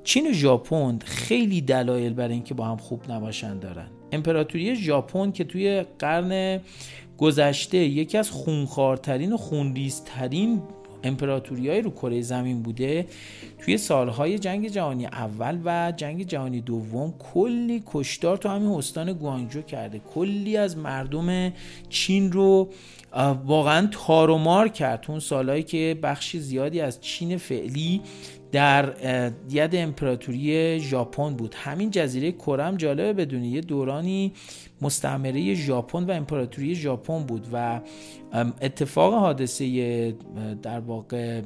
چین 0.05 0.31
و 0.31 0.33
ژاپن 0.33 0.98
خیلی 1.05 1.61
دلایل 1.61 2.12
برای 2.12 2.35
اینکه 2.35 2.55
با 2.55 2.64
هم 2.64 2.76
خوب 2.76 3.12
نباشن 3.12 3.59
دارن. 3.59 3.88
امپراتوری 4.12 4.76
ژاپن 4.76 5.31
که 5.31 5.44
توی 5.44 5.85
قرن 5.98 6.61
گذشته 7.18 7.79
یکی 7.79 8.18
از 8.18 8.31
خونخوارترین 8.31 9.33
و 9.33 9.37
خونریزترین 9.37 10.62
امپراتوری 11.05 11.83
رو 11.83 11.91
کره 11.91 12.23
زمین 12.23 12.63
بوده 12.63 13.07
توی 13.59 13.79
سالهای 13.79 14.39
جنگ 14.39 14.69
جهانی 14.69 15.07
اول 15.07 15.61
و 15.65 15.93
جنگ 15.97 16.23
جهانی 16.27 16.61
دوم 16.61 17.15
کلی 17.33 17.83
کشتار 17.87 18.37
تو 18.37 18.49
همین 18.49 18.69
استان 18.69 19.13
گوانجو 19.13 19.63
کرده. 19.63 19.99
کلی 20.15 20.57
از 20.57 20.77
مردم 20.77 21.53
چین 21.89 22.33
رو 22.33 22.69
واقعا 23.47 23.89
تار 23.91 24.31
و 24.31 24.39
مار 24.39 24.69
کرد 24.69 25.05
اون 25.09 25.21
سالهایی 25.21 25.63
که 25.63 25.99
بخشی 26.03 26.41
زیادی 26.41 26.81
از 26.81 27.01
چین 27.01 27.37
فعلی 27.37 28.01
در 28.53 28.95
ید 29.51 29.77
امپراتوری 29.77 30.81
ژاپن 30.81 31.35
بود. 31.35 31.55
همین 31.55 31.91
جزیره 31.91 32.33
کرم 32.33 32.77
جالبه 32.77 33.13
بدونی 33.13 33.49
یه 33.49 33.61
دورانی 33.61 34.33
مستعمره 34.81 35.55
ژاپن 35.55 36.05
و 36.05 36.11
امپراتوری 36.11 36.75
ژاپن 36.75 37.19
بود 37.19 37.47
و 37.53 37.81
اتفاق 38.61 39.15
حادثه 39.15 40.15
در 40.63 40.81
واقع 40.81 41.41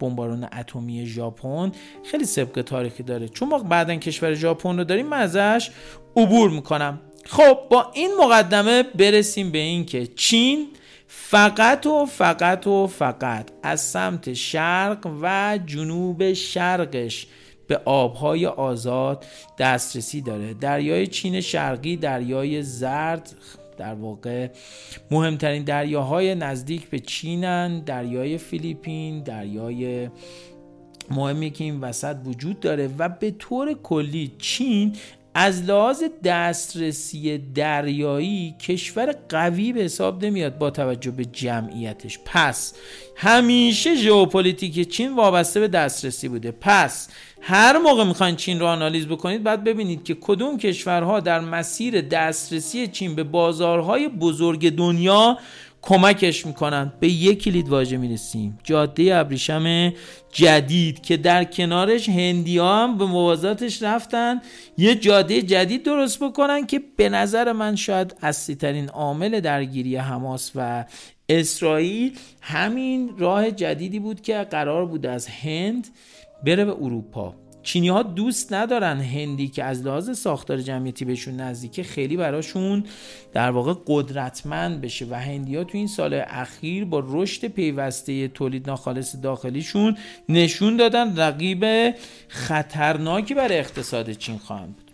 بمباران 0.00 0.48
اتمی 0.58 1.06
ژاپن 1.06 1.72
خیلی 2.04 2.24
سبق 2.24 2.62
تاریخی 2.62 3.02
داره. 3.02 3.28
چون 3.28 3.48
ما 3.48 3.58
بعدا 3.58 3.96
کشور 3.96 4.34
ژاپن 4.34 4.78
رو 4.78 4.84
داریم 4.84 5.06
من 5.06 5.18
ازش 5.18 5.70
عبور 6.16 6.50
می‌کنم. 6.50 7.00
خب 7.26 7.58
با 7.70 7.90
این 7.94 8.10
مقدمه 8.20 8.82
برسیم 8.82 9.50
به 9.50 9.58
این 9.58 9.86
که 9.86 10.06
چین 10.06 10.66
فقط 11.12 11.86
و 11.86 12.06
فقط 12.06 12.66
و 12.66 12.86
فقط 12.86 13.50
از 13.62 13.80
سمت 13.80 14.32
شرق 14.32 15.18
و 15.22 15.58
جنوب 15.66 16.32
شرقش 16.32 17.26
به 17.66 17.80
آبهای 17.84 18.46
آزاد 18.46 19.24
دسترسی 19.58 20.20
داره. 20.20 20.54
دریای 20.54 21.06
چین 21.06 21.40
شرقی 21.40 21.96
دریای 21.96 22.62
زرد 22.62 23.34
در 23.78 23.94
واقع 23.94 24.48
مهمترین 25.10 25.64
دریاهای 25.64 26.34
نزدیک 26.34 26.88
به 26.90 26.98
چینن 26.98 27.80
دریای 27.80 28.38
فیلیپین 28.38 29.22
دریای 29.22 30.08
مهمی 31.10 31.50
که 31.50 31.64
این 31.64 31.80
وسط 31.80 32.16
وجود 32.24 32.60
داره 32.60 32.90
و 32.98 33.08
به 33.08 33.30
طور 33.30 33.72
کلی 33.72 34.32
چین 34.38 34.96
از 35.34 35.62
لحاظ 35.62 36.02
دسترسی 36.24 37.38
دریایی 37.38 38.54
کشور 38.60 39.14
قوی 39.28 39.72
به 39.72 39.80
حساب 39.80 40.24
نمیاد 40.24 40.58
با 40.58 40.70
توجه 40.70 41.10
به 41.10 41.24
جمعیتش. 41.24 42.18
پس 42.24 42.74
همیشه 43.16 43.94
ژئوپلیتیک 43.94 44.88
چین 44.88 45.16
وابسته 45.16 45.60
به 45.60 45.68
دسترسی 45.68 46.28
بوده. 46.28 46.50
پس 46.50 47.08
هر 47.40 47.78
موقع 47.78 48.04
می‌خواین 48.04 48.36
چین 48.36 48.60
رو 48.60 48.66
آنالیز 48.66 49.06
بکنید 49.06 49.42
باید 49.42 49.64
ببینید 49.64 50.04
که 50.04 50.16
کدوم 50.20 50.58
کشورها 50.58 51.20
در 51.20 51.40
مسیر 51.40 52.00
دسترسی 52.00 52.86
چین 52.86 53.14
به 53.14 53.24
بازارهای 53.24 54.08
بزرگ 54.08 54.70
دنیا 54.76 55.38
کمکش 55.82 56.46
می‌کنن. 56.46 56.92
به 57.00 57.08
یک 57.08 57.42
کلید 57.42 57.68
واژه 57.68 57.96
می‌رسیم. 57.96 58.58
جاده 58.64 59.16
ابریشم 59.16 59.92
جدید 60.32 61.02
که 61.02 61.16
در 61.16 61.44
کنارش 61.44 62.08
هندی 62.08 62.58
هم 62.58 62.98
به 62.98 63.04
موازاتش 63.04 63.82
رفتن. 63.82 64.40
یه 64.78 64.94
جاده 64.94 65.42
جدید 65.42 65.82
درست 65.82 66.22
بکنن 66.22 66.66
که 66.66 66.80
به 66.96 67.08
نظر 67.08 67.52
من 67.52 67.76
شاید 67.76 68.16
اصلی 68.22 68.54
ترین 68.54 68.88
عامل 68.88 69.40
درگیری 69.40 69.96
حماس 69.96 70.52
و 70.54 70.84
اسرائیل 71.28 72.18
همین 72.40 73.10
راه 73.18 73.50
جدیدی 73.50 73.98
بود 73.98 74.20
که 74.20 74.46
قرار 74.50 74.86
بود 74.86 75.06
از 75.06 75.26
هند 75.26 75.88
بره 76.44 76.64
به 76.64 76.72
اروپا. 76.72 77.34
چینی 77.70 77.88
ها 77.88 78.02
دوست 78.02 78.52
ندارن 78.52 79.00
هندی 79.00 79.48
که 79.48 79.64
از 79.64 79.82
لحاظ 79.82 80.18
ساختار 80.18 80.58
جمعیتی 80.58 81.04
بهشون 81.04 81.36
نزدیکه 81.36 81.82
خیلی 81.82 82.16
براشون 82.16 82.84
در 83.32 83.50
واقع 83.50 83.74
قدرتمند 83.86 84.80
بشه 84.80 85.06
و 85.10 85.14
هندی 85.14 85.56
ها 85.56 85.64
تو 85.64 85.78
این 85.78 85.86
سال 85.86 86.22
اخیر 86.26 86.84
با 86.84 87.02
رشد 87.06 87.48
پیوسته 87.48 88.28
تولید 88.28 88.66
ناخالص 88.66 89.16
داخلیشون 89.22 89.96
نشون 90.28 90.76
دادن 90.76 91.16
رقیب 91.16 91.94
خطرناکی 92.28 93.34
برای 93.34 93.58
اقتصاد 93.58 94.12
چین 94.12 94.38
خواهند 94.38 94.76
بود. 94.76 94.90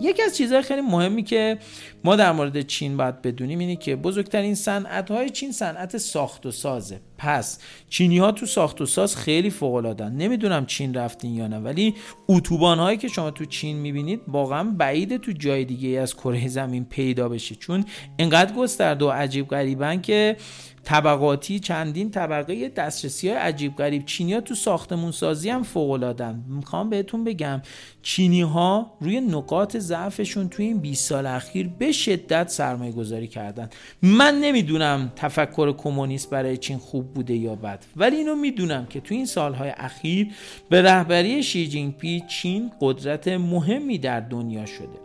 یکی 0.00 0.22
از 0.22 0.36
چیزهای 0.36 0.62
خیلی 0.62 0.80
مهمی 0.80 1.22
که 1.22 1.58
ما 2.04 2.16
در 2.16 2.32
مورد 2.32 2.60
چین 2.60 2.96
باید 2.96 3.22
بدونیم 3.22 3.58
اینه 3.58 3.76
که 3.76 3.96
بزرگترین 3.96 4.54
صنعت 4.54 5.10
های 5.10 5.30
چین 5.30 5.52
صنعت 5.52 5.98
ساخت 5.98 6.46
و 6.46 6.50
سازه. 6.50 7.00
پس 7.22 7.58
چینی 7.88 8.18
ها 8.18 8.32
تو 8.32 8.46
ساخت 8.46 8.80
و 8.80 8.86
ساز 8.86 9.16
خیلی 9.16 9.50
فوق 9.50 9.74
العاده 9.74 10.08
نمی‌دونم 10.08 10.66
چین 10.66 10.94
رفتین 10.94 11.34
یا 11.34 11.46
نه 11.46 11.58
ولی 11.58 11.94
اتوبان 12.28 12.78
هایی 12.78 12.98
که 12.98 13.08
شما 13.08 13.30
تو 13.30 13.44
چین 13.44 13.76
می‌بینید 13.76 14.20
واقعا 14.28 14.64
بعیده 14.78 15.18
تو 15.18 15.32
جای 15.32 15.64
دیگه 15.64 16.00
از 16.00 16.14
کره 16.14 16.48
زمین 16.48 16.84
پیدا 16.84 17.28
بشه. 17.28 17.54
چون 17.54 17.84
انقدر 18.18 18.54
گسترده 18.54 19.04
و 19.04 19.08
عجیب 19.08 19.48
غریبن 19.48 20.00
که 20.00 20.36
طبقاتی 20.84 21.58
چندین 21.58 22.10
طبقه 22.10 22.68
دسترسی 22.68 23.28
های 23.28 23.38
عجیب 23.38 23.76
غریب. 23.76 24.04
چینی 24.04 24.32
ها 24.34 24.40
تو 24.40 24.54
ساختمون 24.54 25.12
سازی 25.12 25.50
هم 25.50 25.62
فوق 25.62 25.90
العادن 25.90 26.44
می‌خوام 26.48 26.90
بهتون 26.90 27.24
بگم 27.24 27.62
چینی 28.02 28.42
ها 28.42 28.96
روی 29.00 29.20
نقاط 29.20 29.76
ضعفشون 29.76 30.48
توی 30.48 30.64
این 30.64 30.78
20 30.78 31.08
سال 31.08 31.26
اخیر 31.26 31.68
به 31.68 31.92
شدت 31.92 32.48
سرمایه 32.48 32.92
گذاری 32.92 33.28
کردن. 33.28 33.70
من 34.02 34.34
نمی‌دونم 34.34 35.12
تفکر 35.16 35.72
کمونیست 35.72 36.30
برای 36.30 36.56
چین 36.56 36.78
خوب 36.78 37.09
بوده 37.14 37.34
یا 37.34 37.54
بد. 37.54 37.84
ولی 37.96 38.16
اینو 38.16 38.34
می‌دونم 38.34 38.86
که 38.86 39.00
توی 39.00 39.16
این 39.16 39.26
سالهای 39.26 39.70
اخیر 39.76 40.28
به 40.68 40.82
رهبری 40.82 41.42
شی 41.42 41.68
جین 41.68 41.96
پینگ 41.96 42.22
چین 42.28 42.70
قدرت 42.80 43.28
مهمی 43.28 43.98
در 43.98 44.20
دنیا 44.20 44.66
شده. 44.66 44.98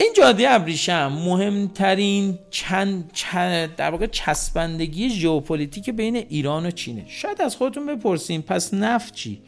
این 0.00 0.12
جاده 0.16 0.50
ابریشم 0.50 1.12
مهمترین 1.24 2.38
چند, 2.50 3.10
چند 3.12 3.76
در 3.76 3.90
واقع 3.90 4.06
چسبندگی 4.06 5.10
ژئوپلیتیک 5.10 5.90
بین 5.90 6.16
ایران 6.16 6.66
و 6.66 6.70
چینه. 6.70 7.04
شاید 7.08 7.42
از 7.42 7.56
خودتون 7.56 7.86
بپرسین 7.86 8.42
پس 8.42 8.74
نفت 8.74 9.14
چی؟ 9.14 9.40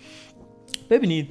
ببینید 0.91 1.29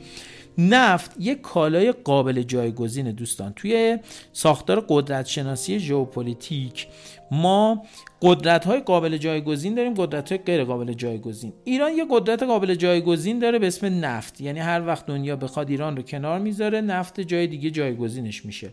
نفت 0.57 1.11
یک 1.19 1.41
کالای 1.41 1.91
قابل 1.91 2.41
جایگزین 2.41 3.11
دوستان. 3.11 3.53
توی 3.55 3.97
ساختار 4.33 4.85
قدرت 4.89 5.25
شناسی 5.25 5.79
ژئوپلیتیک 5.79 6.87
ما 7.31 7.83
قدرت 8.21 8.65
های 8.65 8.79
قابل 8.79 9.17
جایگزین 9.17 9.75
داریم 9.75 9.93
قدرت 9.93 10.29
های 10.29 10.37
غیر 10.37 10.63
قابل 10.63 10.93
جایگزین. 10.93 11.53
ایران 11.63 11.91
یه 11.97 12.05
قدرت 12.09 12.43
قابل 12.43 12.75
جایگزین 12.75 13.39
داره 13.39 13.59
به 13.59 13.67
اسم 13.67 14.05
نفت. 14.05 14.41
یعنی 14.41 14.59
هر 14.59 14.87
وقت 14.87 15.05
دنیا 15.05 15.35
بخواد 15.35 15.69
ایران 15.69 15.97
رو 15.97 16.03
کنار 16.03 16.39
می‌ذاره 16.39 16.81
نفت 16.81 17.19
جای 17.19 17.47
دیگه 17.47 17.69
جایگزینش 17.69 18.45
میشه. 18.45 18.69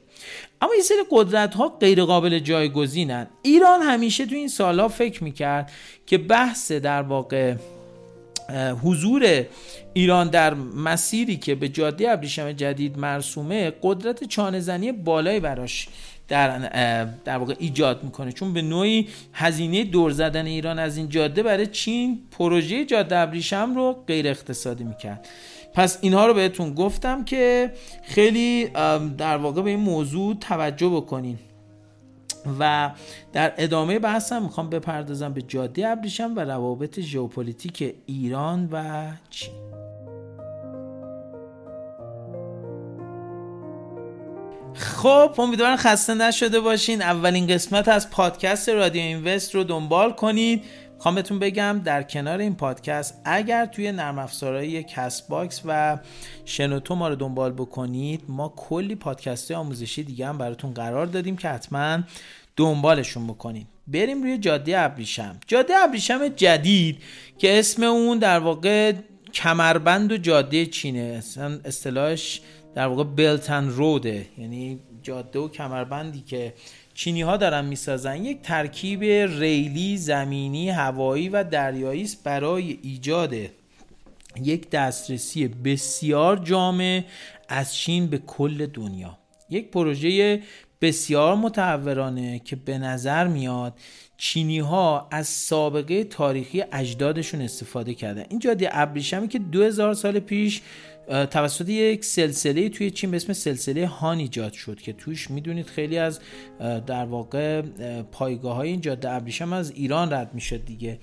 اما 0.60 0.74
یه 0.74 0.82
سری 0.82 0.98
قدرت 1.10 1.54
ها 1.54 1.68
غیر 1.68 2.04
قابل 2.04 2.38
جایگزینن. 2.38 3.26
ایران 3.42 3.80
همیشه 3.82 4.26
تو 4.26 4.34
این 4.34 4.48
سالها 4.48 4.88
فکر 4.88 5.24
می‌کرد 5.24 5.70
که 6.06 6.18
بحث 6.18 6.72
در 6.72 7.02
واقع 7.02 7.54
حضور 8.82 9.44
ایران 9.94 10.28
در 10.28 10.54
مسیری 10.54 11.36
که 11.36 11.54
به 11.54 11.68
جاده 11.68 12.10
ابریشم 12.10 12.52
جدید 12.52 12.98
مرسومه 12.98 13.72
قدرت 13.82 14.24
چانهزنی 14.24 14.92
بالایی 14.92 15.40
براش 15.40 15.88
در 16.28 16.58
در 17.24 17.38
واقع 17.38 17.54
ایجاد 17.58 18.04
می‌کنه. 18.04 18.32
چون 18.32 18.52
به 18.52 18.62
نوعی 18.62 19.08
هزینه 19.32 19.84
دور 19.84 20.10
زدن 20.10 20.46
ایران 20.46 20.78
از 20.78 20.96
این 20.96 21.08
جاده 21.08 21.42
برای 21.42 21.66
چین 21.66 22.18
پروژه 22.30 22.84
جاده 22.84 23.16
ابریشم 23.16 23.74
رو 23.74 24.04
غیر 24.06 24.28
اقتصادی 24.28 24.84
می‌کرد. 24.84 25.28
پس 25.74 25.98
اینها 26.00 26.26
رو 26.26 26.34
بهتون 26.34 26.74
گفتم 26.74 27.24
که 27.24 27.72
خیلی 28.02 28.66
در 29.18 29.36
واقع 29.36 29.62
به 29.62 29.70
این 29.70 29.80
موضوع 29.80 30.36
توجه 30.40 30.88
بکنین. 30.88 31.38
و 32.60 32.90
در 33.32 33.52
ادامه 33.58 33.98
بحثم 33.98 34.42
می‌خوام 34.42 34.70
بپردازم 34.70 35.32
به 35.32 35.42
جاده 35.42 35.88
ابریشم 35.88 36.32
و 36.36 36.40
روابط 36.40 37.00
ژئوپلیتیک 37.00 37.94
ایران 38.06 38.68
و 38.72 39.04
چین. 39.30 39.54
خب 44.74 45.34
امیدوارم 45.38 45.76
خسته 45.76 46.14
نشده 46.14 46.60
باشین. 46.60 47.02
اولین 47.02 47.46
قسمت 47.46 47.88
از 47.88 48.10
پادکست 48.10 48.68
رادیو 48.68 49.02
Invest 49.02 49.54
رو 49.54 49.64
دنبال 49.64 50.12
کنید. 50.12 50.64
می‌خوام 51.02 51.14
بهتون 51.14 51.38
بگم 51.38 51.80
در 51.84 52.02
کنار 52.02 52.38
این 52.38 52.54
پادکست 52.54 53.20
اگر 53.24 53.66
توی 53.66 53.92
نرم 53.92 54.18
افزارهای 54.18 54.82
Castbox 54.82 55.62
و 55.64 55.98
شنوتو 56.44 56.94
ما 56.94 57.08
رو 57.08 57.14
دنبال 57.14 57.52
بکنید 57.52 58.22
ما 58.28 58.52
کلی 58.56 58.94
پادکست 58.94 59.50
آموزشی 59.50 60.02
دیگه 60.02 60.26
هم 60.26 60.38
براتون 60.38 60.74
قرار 60.74 61.06
دادیم 61.06 61.36
که 61.36 61.48
حتما 61.48 61.98
دنبالشون 62.56 63.26
بکنید 63.26 63.66
بریم 63.86 64.22
روی 64.22 64.38
جاده 64.38 64.78
ابریشم. 64.78 65.40
جاده 65.46 65.74
ابریشم 65.76 66.28
جدید 66.28 67.02
که 67.38 67.58
اسم 67.58 67.82
اون 67.82 68.18
در 68.18 68.38
واقع 68.38 68.92
کمربند 69.34 70.12
و 70.12 70.16
جاده 70.16 70.66
چینه. 70.66 71.22
اصطلاحش 71.64 72.40
در 72.74 72.86
واقع 72.86 73.04
بلتن 73.04 73.68
روده 73.68 74.26
یعنی 74.38 74.80
جاده 75.02 75.38
و 75.38 75.48
کمربندی 75.48 76.20
که 76.20 76.54
چینی 76.94 77.22
ها 77.22 77.36
دارن 77.36 77.64
می‌سازن 77.64 78.24
یک 78.24 78.42
ترکیب 78.42 79.02
ریلی 79.40 79.96
زمینی 79.96 80.70
هوایی 80.70 81.28
و 81.28 81.44
دریایی 81.44 82.02
است 82.02 82.24
برای 82.24 82.78
ایجاد 82.82 83.34
یک 84.42 84.70
دسترسی 84.70 85.48
بسیار 85.48 86.36
جامع 86.36 87.04
از 87.48 87.74
چین 87.74 88.06
به 88.06 88.18
کل 88.18 88.66
دنیا. 88.66 89.18
یک 89.50 89.70
پروژه 89.70 90.42
بسیار 90.80 91.34
متحورانه 91.34 92.38
که 92.38 92.56
به 92.56 92.78
نظر 92.78 93.26
میاد 93.26 93.74
چینی 94.16 94.58
ها 94.58 95.08
از 95.10 95.28
سابقه 95.28 96.04
تاریخی 96.04 96.64
اجدادشون 96.72 97.40
استفاده 97.42 97.94
کردن. 97.94 98.24
این 98.28 98.38
جاده 98.38 98.68
ابریشمی 98.72 99.28
که 99.28 99.38
2000 99.38 99.94
سال 99.94 100.18
پیش 100.18 100.62
توسط 101.30 101.68
یک 101.68 102.04
سلسله 102.04 102.68
توی 102.68 102.90
چین 102.90 103.10
به 103.10 103.16
اسم 103.16 103.32
سلسله 103.32 103.86
هان 103.86 104.18
ایجاد 104.18 104.52
شد 104.52 104.80
که 104.80 104.92
توش 104.92 105.30
می‌دونید 105.30 105.66
خیلی 105.66 105.98
از 105.98 106.20
در 106.86 107.04
واقع 107.04 107.62
پایگاه 108.12 108.56
های 108.56 108.68
این 108.68 108.80
جاده 108.80 109.10
ابریشم 109.10 109.52
از 109.52 109.70
ایران 109.70 110.12
رد 110.12 110.30
می‌شد 110.34 110.64
دیگه. 110.64 110.98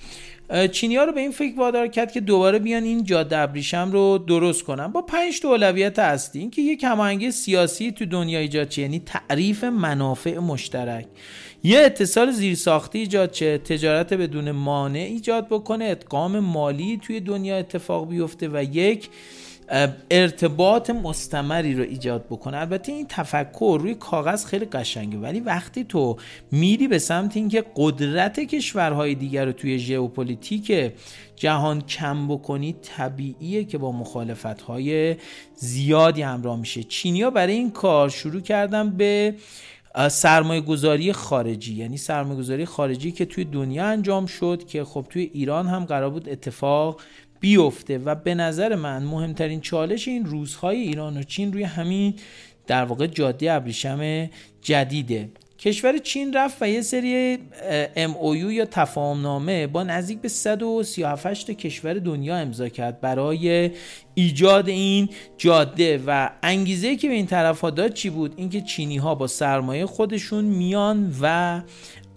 چینی 0.71 0.95
ها 0.95 1.03
رو 1.03 1.11
به 1.11 1.19
این 1.19 1.31
فکر 1.31 1.59
وادار 1.59 1.87
کرد 1.87 2.11
که 2.11 2.19
دوباره 2.19 2.59
بیان 2.59 2.83
این 2.83 3.03
جاده 3.03 3.37
ابریشم 3.37 3.89
رو 3.91 4.17
درست 4.17 4.63
کنن. 4.63 4.87
با 4.87 5.01
پنج 5.01 5.39
تا 5.39 5.49
اولویت 5.49 5.99
هستی 5.99 6.39
اینکه 6.39 6.61
یک 6.61 6.83
هماهنگی 6.83 7.31
سیاسی 7.31 7.91
تو 7.91 8.05
دنیا 8.05 8.39
ایجاد 8.39 8.69
چه 8.69 8.81
یعنی 8.81 8.99
تعریف 8.99 9.63
منافع 9.63 10.37
مشترک. 10.37 11.05
یه 11.63 11.79
اتصال 11.79 12.31
زیرساختی 12.31 12.99
ایجاد 12.99 13.31
چه 13.31 13.57
تجارت 13.57 14.13
بدون 14.13 14.51
مانع 14.51 14.99
ایجاد 14.99 15.47
بکنه 15.47 15.85
ادغام 15.85 16.39
مالی 16.39 16.99
توی 17.03 17.19
دنیا 17.19 17.57
اتفاق 17.57 18.09
بیفته 18.09 18.47
و 18.47 18.63
یک 18.63 19.09
ارتباط 20.11 20.89
مستمری 20.89 21.75
رو 21.75 21.83
ایجاد 21.83 22.25
بکنه. 22.25 22.57
البته 22.57 22.91
این 22.91 23.05
تفکر 23.09 23.77
روی 23.81 23.95
کاغذ 23.95 24.45
خیلی 24.45 24.65
قشنگه 24.65 25.17
ولی 25.17 25.39
وقتی 25.39 25.83
تو 25.83 26.17
میری 26.51 26.87
به 26.87 26.99
سمت 26.99 27.37
اینکه 27.37 27.63
قدرت 27.75 28.39
کشورهای 28.39 29.15
دیگر 29.15 29.45
رو 29.45 29.51
توی 29.51 29.79
ژئوپلیتیک 29.79 30.93
جهان 31.35 31.81
کم 31.81 32.27
بکنی 32.27 32.75
طبیعیه 32.81 33.63
که 33.63 33.77
با 33.77 33.91
مخالفت 33.91 34.61
های 34.61 35.15
زیادی 35.55 36.21
همراه 36.21 36.59
میشه. 36.59 36.83
چینیا 36.83 37.29
برای 37.29 37.53
این 37.53 37.71
کار 37.71 38.09
شروع 38.09 38.41
کردن 38.41 38.89
به 38.89 39.35
سرمایه 40.09 40.61
گذاری 40.61 41.13
خارجی. 41.13 41.73
یعنی 41.73 41.97
سرمایه 41.97 42.39
گذاری 42.39 42.65
خارجی 42.65 43.11
که 43.11 43.25
توی 43.25 43.43
دنیا 43.43 43.85
انجام 43.85 44.25
شد 44.25 44.63
که 44.67 44.83
خب 44.83 45.05
توی 45.09 45.29
ایران 45.33 45.67
هم 45.67 45.85
قرار 45.85 46.09
بود 46.09 46.29
اتفاق 46.29 47.01
بیفته 47.39 47.97
و 47.97 48.15
به 48.15 48.35
نظر 48.35 48.75
من 48.75 49.03
مهمترین 49.03 49.61
چالش 49.61 50.07
این 50.07 50.25
روزهای 50.25 50.77
ایران 50.77 51.17
و 51.17 51.23
چین 51.23 51.53
روی 51.53 51.63
همین 51.63 52.13
در 52.67 52.85
واقع 52.85 53.07
جاده 53.07 53.53
ابریشم 53.53 54.29
جدیده. 54.61 55.29
کشور 55.59 55.97
چین 55.97 56.33
رفت 56.33 56.61
و 56.61 56.69
یه 56.69 56.81
سری 56.81 57.37
MOU 57.95 58.51
یا 58.51 58.65
تفاهم 58.65 59.21
نامه 59.21 59.67
با 59.67 59.83
نزدیک 59.83 60.21
به 60.21 60.27
138 60.27 61.47
تا 61.47 61.53
کشور 61.53 61.93
دنیا 61.93 62.37
امضا 62.37 62.69
کرد 62.69 63.01
برای 63.01 63.71
ایجاد 64.13 64.69
این 64.69 65.09
جاده 65.37 66.03
و 66.07 66.29
انگیزه 66.43 66.95
که 66.95 67.07
به 67.07 67.13
این 67.13 67.25
طرف 67.25 67.61
ها 67.61 67.69
داد 67.69 67.93
چی 67.93 68.09
بود؟ 68.09 68.33
اینکه 68.35 68.61
چینی 68.61 68.97
ها 68.97 69.15
با 69.15 69.27
سرمایه 69.27 69.85
خودشون 69.85 70.45
میان 70.45 71.15
و 71.21 71.61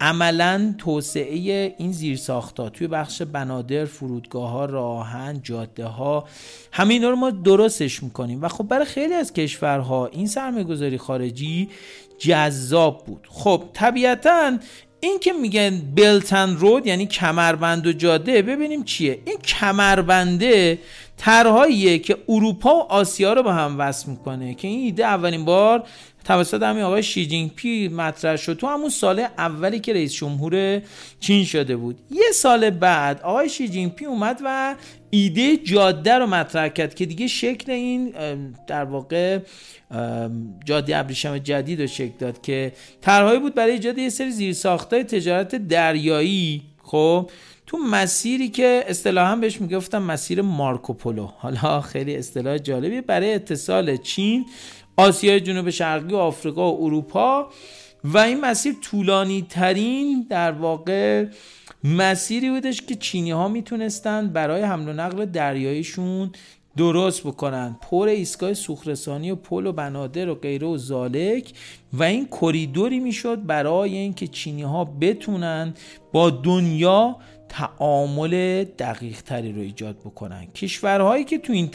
عملا 0.02 0.74
توسعه 0.78 1.74
این 1.78 1.92
زیر 1.92 2.16
ساختا 2.16 2.68
توی 2.68 2.86
بخش 2.86 3.22
بنادر 3.22 3.84
فرودگاه 3.84 4.50
ها 4.50 4.64
راهن 4.64 5.40
جاده 5.42 5.84
ها 5.84 6.24
همه 6.72 6.94
اینا 6.94 7.10
رو 7.10 7.16
ما 7.16 7.30
درستش 7.30 8.02
می‌کنیم. 8.02 8.42
و 8.42 8.48
خب 8.48 8.64
برای 8.68 8.84
خیلی 8.84 9.14
از 9.14 9.32
کشورها 9.32 10.06
این 10.06 10.26
سرمایه 10.26 10.64
گذاری 10.64 10.98
خارجی 10.98 11.68
جذاب 12.18 13.04
بود. 13.06 13.26
خب 13.30 13.62
طبیعتا 13.72 14.58
این 15.00 15.18
که 15.20 15.32
میگن 15.32 15.82
Belt 15.94 16.30
and 16.30 16.56
Road 16.56 16.86
یعنی 16.86 17.06
کمربند 17.06 17.86
و 17.86 17.92
جاده 17.92 18.42
ببینیم 18.42 18.84
چیه. 18.84 19.18
این 19.24 19.38
کمربنده 19.38 20.78
طرحهاییه 21.16 21.98
که 21.98 22.16
اروپا 22.28 22.74
و 22.74 22.92
آسیا 22.92 23.32
رو 23.32 23.42
با 23.42 23.52
هم 23.52 23.78
وصل 23.78 24.10
می‌کنه 24.10 24.54
که 24.54 24.68
این 24.68 24.80
ایده 24.80 25.04
اولین 25.04 25.44
بار 25.44 25.84
توسط 26.24 26.62
همین 26.62 26.82
آقای 26.82 27.02
شی 27.02 27.26
جینگ 27.26 27.54
پی 27.54 27.88
مطرح 27.88 28.36
شد. 28.36 28.54
تو 28.54 28.66
همون 28.66 28.90
سال 28.90 29.26
اولی 29.38 29.80
که 29.80 29.92
رئیس 29.92 30.12
جمهور 30.12 30.82
چین 31.20 31.44
شده 31.44 31.76
بود. 31.76 31.98
یه 32.10 32.32
سال 32.34 32.70
بعد 32.70 33.20
آقای 33.20 33.48
شی 33.48 33.68
جینگ 33.68 33.94
پی 33.94 34.04
اومد 34.04 34.40
و 34.44 34.74
ایده 35.10 35.56
جاده 35.56 36.14
رو 36.14 36.26
مطرح 36.26 36.68
کرد 36.68 36.94
که 36.94 37.06
دیگه 37.06 37.26
شکل 37.26 37.72
این 37.72 38.14
در 38.66 38.84
واقع 38.84 39.38
جاده 40.64 40.96
ابریشم 40.96 41.38
جدید 41.38 41.80
رو 41.80 41.86
شکل 41.86 42.12
داد 42.18 42.40
که 42.40 42.72
طرحهایی 43.00 43.40
بود 43.40 43.54
برای 43.54 43.72
ایجاد 43.72 43.98
یه 43.98 44.08
سری 44.08 44.30
زیرساختای 44.30 45.04
تجارت 45.04 45.54
دریایی. 45.54 46.62
خب 46.82 47.30
تو 47.66 47.78
مسیری 47.78 48.48
که 48.48 48.84
اصطلاحا 48.86 49.36
بهش 49.36 49.60
می‌گفتم 49.60 50.02
مسیر 50.02 50.42
مارکوپولو. 50.42 51.26
حالا 51.38 51.80
خیلی 51.80 52.16
اصطلاح 52.16 52.58
جالبی 52.58 53.00
برای 53.00 53.34
اتصال 53.34 53.96
چین 53.96 54.46
آسیای 54.96 55.40
جنوب 55.40 55.70
شرقی 55.70 56.14
و 56.14 56.16
آفریقا 56.16 56.72
و 56.72 56.84
اروپا 56.84 57.48
و 58.04 58.18
این 58.18 58.40
مسیر 58.40 58.74
طولانی 58.82 59.46
ترین 59.48 60.26
در 60.30 60.52
واقع 60.52 61.26
مسیری 61.84 62.50
بودش 62.50 62.82
که 62.82 62.94
چینی 62.94 63.30
ها 63.30 63.48
می‌تونستن 63.48 64.28
برای 64.28 64.62
حمل 64.62 64.88
و 64.88 64.92
نقل 64.92 65.24
دریاییشون 65.24 66.30
درست 66.76 67.26
بکنن. 67.26 67.76
پر 67.90 68.08
ایستگاه 68.08 68.54
سوخرسانی 68.54 69.30
و 69.30 69.36
پل 69.36 69.66
و 69.66 69.72
بنادر 69.72 70.28
و 70.28 70.34
غیره 70.34 70.66
و 70.66 70.76
زالک 70.76 71.52
و 71.92 72.02
این 72.02 72.28
کریدوری 72.40 73.00
می‌شد 73.00 73.46
برای 73.46 73.96
اینکه 73.96 74.26
چینی 74.26 74.62
ها 74.62 74.84
بتونن 74.84 75.74
با 76.12 76.30
دنیا 76.30 77.16
تعامل 77.48 78.64
دقیق 78.64 79.22
تری 79.22 79.52
رو 79.52 79.60
ایجاد 79.60 79.98
بکنن. 79.98 80.46
کشورهایی 80.46 81.24
که 81.24 81.38
تو 81.38 81.52
این 81.52 81.68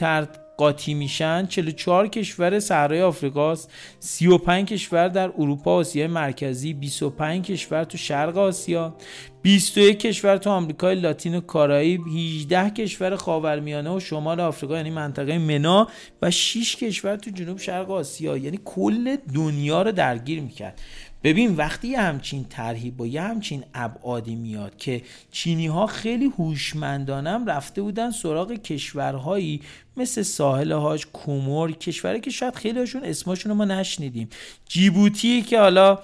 قاطی 0.58 0.94
میشن 0.94 1.46
44 1.46 2.08
کشور 2.08 2.60
صحرای 2.60 3.02
آفریقاست 3.02 3.72
35 4.00 4.68
کشور 4.68 5.08
در 5.08 5.32
اروپا 5.38 5.76
و 5.76 5.80
آسیای 5.80 6.08
مرکزی 6.08 6.74
25 6.74 7.46
کشور 7.46 7.84
تو 7.84 7.98
شرق 7.98 8.38
آسیا 8.38 8.96
21 9.42 10.00
کشور 10.00 10.38
تو 10.38 10.50
آمریکای 10.50 10.96
لاتین 10.96 11.36
و 11.36 11.42
کارائیب 11.42 12.02
18 12.08 12.70
کشور 12.70 13.16
خاورمیانه 13.16 13.90
و 13.90 14.00
شمال 14.00 14.40
آفریقا 14.40 14.78
یعنی 14.78 14.90
منطقه 14.90 15.38
منا 15.38 15.88
و 16.22 16.32
6 16.32 16.76
کشور 16.76 17.16
تو 17.16 17.32
جنوب 17.32 17.60
شرق 17.60 17.92
آسیا. 17.92 18.38
یعنی 18.38 18.60
کل 18.66 19.16
دنیا 19.36 19.82
رو 19.82 19.92
درگیر 19.92 20.42
می‌کرد. 20.42 20.82
ببین 21.28 21.56
وقتی 21.56 21.96
همچین 21.96 22.46
طرحی 22.50 22.92
با 22.92 23.08
یه 23.08 23.22
همچین 23.22 23.64
ابعادی 23.74 24.36
میاد 24.36 24.78
که 24.78 25.02
چینی 25.32 25.68
ها 25.68 25.88
خیلی 25.88 26.26
هوشمندانم 26.26 27.46
رفته 27.46 27.82
بودن 27.82 28.12
سراغ 28.12 28.52
کشورهایی 28.52 29.62
مثل 29.98 30.22
ساحل 30.22 30.72
هاش 30.72 31.06
کومور 31.06 31.72
کشوری 31.72 32.20
که 32.20 32.32
شاید 32.32 32.56
خیلی 32.56 32.80
هاشون 32.80 33.04
اسمشون 33.04 33.50
رو 33.50 33.58
ما 33.58 33.66
نشنیدیم. 33.66 34.30
جیبوتی 34.70 35.42
که 35.42 35.60
حالا 35.60 36.00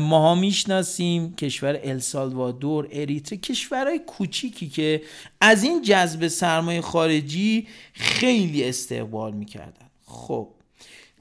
ماها 0.00 0.34
می‌شناسیم 0.34 1.34
کشور 1.34 1.80
السالوادور 1.84 2.88
اریتره 2.92 3.38
کشورهای 3.38 3.98
کوچیکی 3.98 4.68
که 4.68 5.02
از 5.40 5.64
این 5.64 5.82
جذب 5.82 6.28
سرمایه 6.28 6.80
خارجی 6.80 7.66
خیلی 7.92 8.64
استقبال 8.64 9.32
می‌کردن. 9.32 9.86
خب 10.06 10.48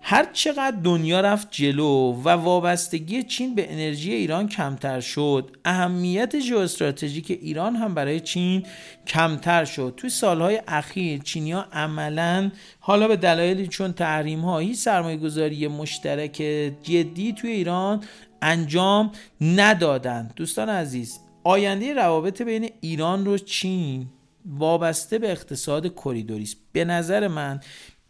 هر 0.06 0.26
چقدر 0.34 0.78
دنیا 0.84 1.22
رفت 1.22 1.48
جلو 1.52 2.14
و 2.24 2.30
وابستگی 2.30 3.24
چین 3.24 3.56
به 3.56 3.74
انرژی 3.74 4.14
ایران 4.14 4.48
کمتر 4.48 5.00
شد 5.00 5.58
اهمیت 5.66 6.40
ژئواستراتژیک 6.40 7.32
ایران 7.32 7.76
هم 7.76 7.94
برای 7.94 8.20
چین 8.20 8.66
کمتر 9.08 9.66
شد. 9.66 9.94
توی 9.98 10.10
سالهای 10.10 10.62
اخیر 10.68 11.20
چینیا 11.20 11.66
عملا 11.72 12.52
حالا 12.80 13.08
به 13.08 13.16
دلایلی 13.16 13.68
چون 13.68 13.94
تحریم 13.94 14.40
هایی 14.40 14.74
سرمایه 14.74 15.18
گذاری 15.18 15.68
مشترک 15.68 16.36
جدی 16.84 17.34
توی 17.34 17.52
ایران 17.52 18.04
انجام 18.42 19.12
ندادن 19.42 20.32
دوستان 20.36 20.70
عزیز 20.70 21.20
آینده 21.44 21.94
روابط 21.94 22.42
بین 22.42 22.70
ایران 22.82 23.28
و 23.28 23.38
چین 23.38 24.08
وابسته 24.46 25.20
به 25.20 25.32
اقتصاد 25.32 25.96
کریدوری 25.96 26.44
است 26.44 26.58
به 26.72 26.86
نظر 26.86 27.28
من 27.28 27.60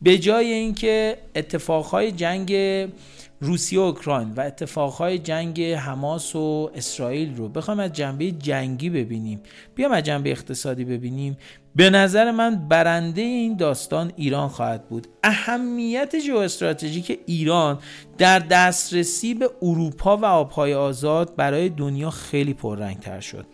به 0.04 0.18
جای 0.18 0.54
اینکه 0.54 1.18
اتفاقهای 1.36 2.12
جنگ 2.12 2.54
روسیه 3.42 3.80
و 3.80 3.82
اوکراین 3.82 4.32
و 4.32 4.42
اتفاقهای 4.42 5.20
جنگ 5.20 5.62
حماس 5.62 6.36
و 6.36 6.72
اسرائیل 6.76 7.36
رو 7.36 7.50
بخوایم 7.50 7.80
از 7.80 7.94
جنبه 7.94 8.32
جنگی 8.32 8.90
ببینیم 8.90 9.40
بیام 9.76 9.92
از 9.92 10.04
جنبه 10.04 10.32
اقتصادی 10.32 10.86
ببینیم 10.86 11.38
به 11.76 11.90
نظر 11.90 12.32
من 12.32 12.68
برنده 12.68 13.22
این 13.22 13.58
داستان 13.58 14.12
ایران 14.16 14.48
خواهد 14.48 14.90
بود. 14.90 15.08
اهمیت 15.24 16.20
ژئواستراتژیک 16.20 17.20
ایران 17.26 17.80
در 18.18 18.40
دسترسی 18.40 19.34
به 19.34 19.50
اروپا 19.62 20.18
و 20.18 20.26
آبهای 20.26 20.74
آزاد 20.74 21.36
برای 21.36 21.70
دنیا 21.70 22.10
خیلی 22.10 22.54
پررنگتر 22.54 23.20
شد. 23.20 23.46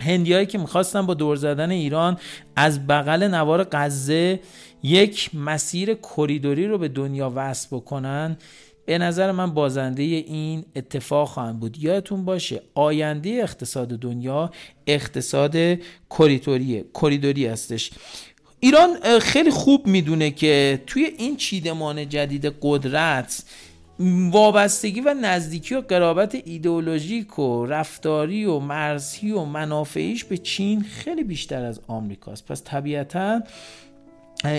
هندیایی 0.00 0.46
که 0.46 0.58
می‌خواستن 0.58 1.06
با 1.06 1.14
دور 1.14 1.36
زدن 1.36 1.70
ایران 1.70 2.18
از 2.56 2.86
بغل 2.86 3.22
نوار 3.22 3.66
غزه 3.72 4.40
یک 4.82 5.34
مسیر 5.34 5.94
کریدوری 5.94 6.66
رو 6.66 6.78
به 6.78 6.88
دنیا 6.88 7.32
وصل 7.34 7.68
بکنن 7.70 8.36
به 8.86 8.98
نظر 8.98 9.32
من 9.32 9.54
بازنده 9.54 10.02
این 10.02 10.64
اتفاق 10.76 11.28
خواهند 11.28 11.60
بود. 11.60 11.78
یادتون 11.78 12.24
باشه 12.24 12.62
آینده 12.74 13.30
اقتصاد 13.30 13.88
دنیا 13.88 14.50
اقتصاد 14.86 15.56
کریدوریه 16.10 16.84
کریدوری 16.94 17.46
هستش. 17.46 17.90
ایران 18.60 19.18
خیلی 19.20 19.50
خوب 19.50 19.86
می‌دونه 19.86 20.30
که 20.30 20.82
توی 20.86 21.04
این 21.18 21.36
چیدمان 21.36 22.08
جدید 22.08 22.54
قدرت 22.62 23.44
وابستگی 24.30 25.00
و 25.00 25.14
نزدیکی 25.14 25.74
و 25.74 25.80
قرابت 25.80 26.34
ایدئولوژیک 26.44 27.38
و 27.38 27.66
رفتاری 27.66 28.44
و 28.44 28.58
مرزی 28.58 29.30
و 29.30 29.44
منافعیش 29.44 30.24
به 30.24 30.38
چین 30.38 30.82
خیلی 30.82 31.24
بیشتر 31.24 31.64
از 31.64 31.80
آمریکاست. 31.88 32.46
پس 32.46 32.62
طبیعتا 32.64 33.42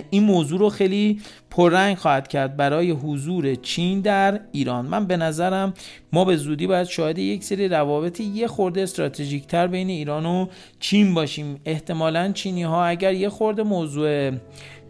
این 0.09 0.23
موضوع 0.23 0.59
رو 0.59 0.69
خیلی 0.69 1.21
پررنگ 1.49 1.97
خواهد 1.97 2.27
کرد 2.27 2.57
برای 2.57 2.91
حضور 2.91 3.55
چین 3.55 4.01
در 4.01 4.39
ایران. 4.51 4.85
من 4.85 5.07
به 5.07 5.17
نظرم 5.17 5.73
ما 6.13 6.25
به 6.25 6.35
زودی 6.35 6.67
باید 6.67 6.87
شاهد 6.87 7.17
یک 7.17 7.43
سری 7.43 7.67
روابط 7.67 8.19
یه 8.19 8.47
خورده 8.47 8.81
استراتژیک 8.81 9.47
تر 9.47 9.67
بین 9.67 9.89
ایران 9.89 10.25
و 10.25 10.47
چین 10.79 11.13
باشیم. 11.13 11.61
احتمالا 11.65 12.31
چینی 12.31 12.63
ها 12.63 12.85
اگر 12.85 13.13
یه 13.13 13.29
خورده 13.29 13.63
موضوع 13.63 14.31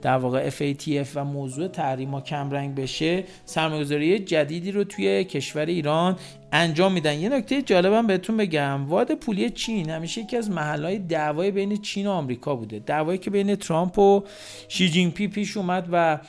در 0.04 0.18
واقع 0.18 0.50
FATF 0.50 1.08
و 1.16 1.26
موضوع 1.26 1.68
تحریم 1.68 2.10
ها 2.10 2.22
کمرنگ 2.22 2.76
بشه 2.76 3.24
سرمایه‌گذاری 3.46 4.20
جدیدی 4.20 4.72
رو 4.72 4.84
توی 4.84 5.24
کشور 5.24 5.66
ایران 5.66 6.18
انجام 6.52 6.94
میدن. 6.94 7.20
یه 7.20 7.30
نکته 7.30 7.62
جالبم 7.62 8.08
بهتون 8.08 8.38
بگم 8.38 8.86
واد 8.86 9.16
پولی 9.16 9.50
چین 9.50 9.90
همیشه 9.90 10.22
یکی 10.22 10.38
از 10.38 10.52
محلهای 10.52 11.00
دعوای 11.00 11.52
بین 11.52 11.78
چین 11.78 12.08
و 12.08 12.10
آمریکا 12.10 12.56
بوده. 12.56 12.80
دعوایی 12.80 13.18
که 13.18 13.30
بین 13.30 13.56
ترامپ 13.56 14.00
و 14.00 14.24
شی 14.68 14.90
جین 14.90 15.12
پی 15.12 15.28
پیش 15.28 15.58
اومد 15.58 15.88
و 15.92 16.20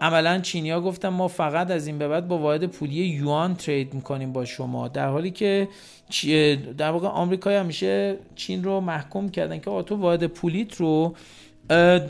عملا 0.00 0.38
چینیا 0.38 0.80
گفتن 0.80 1.08
ما 1.08 1.28
فقط 1.28 1.70
از 1.70 1.86
این 1.86 1.98
به 1.98 2.08
بعد 2.08 2.28
با 2.28 2.38
واحد 2.38 2.66
پولی 2.66 2.94
یوان 2.94 3.54
ترید 3.54 3.94
می‌کنیم 3.94 4.32
با 4.32 4.44
شما. 4.44 4.88
در 4.88 5.08
حالی 5.08 5.30
که 5.30 5.68
در 6.78 6.90
واقع 6.90 7.08
آمریکا 7.08 7.50
همیشه 7.50 8.16
چین 8.36 8.64
رو 8.64 8.80
محکوم 8.80 9.28
کردن 9.28 9.58
که 9.58 9.82
تو 9.86 9.96
واحد 9.96 10.26
پولیت 10.26 10.76
رو 10.76 11.14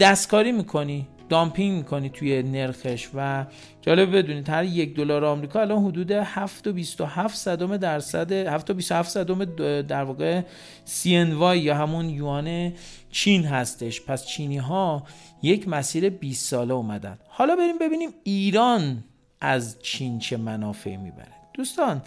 دستکاری 0.00 0.52
می‌کنی 0.52 1.06
دامپینگ 1.28 1.76
می‌کنی 1.76 2.10
توی 2.10 2.42
نرخش 2.42 3.08
و 3.14 3.46
جالب 3.80 4.16
بدونید 4.16 4.48
هر 4.48 4.64
یک 4.64 4.96
دلار 4.96 5.24
آمریکا 5.24 5.60
الان 5.60 5.84
حدود 5.84 6.22
7.27 6.22 7.34
صدم 7.34 7.76
درصد 7.76 8.58
7.27 9.02 9.02
صدم 9.02 9.44
در 9.82 10.04
واقع 10.04 10.40
CNY 10.86 11.56
یا 11.56 11.74
همون 11.74 12.10
یوان 12.10 12.72
چین 13.10 13.44
هستش. 13.44 14.02
پس 14.02 14.26
چینی 14.26 14.56
ها 14.56 15.02
یک 15.42 15.68
مسیر 15.68 16.08
20 16.08 16.50
ساله 16.50 16.74
اومدن. 16.74 17.18
حالا 17.28 17.56
بریم 17.56 17.78
ببینیم 17.78 18.10
ایران 18.24 19.04
از 19.40 19.82
چین 19.82 20.18
چه 20.18 20.36
منافعی 20.36 20.96
می‌بره. 20.96 21.32
دوستان 21.54 22.02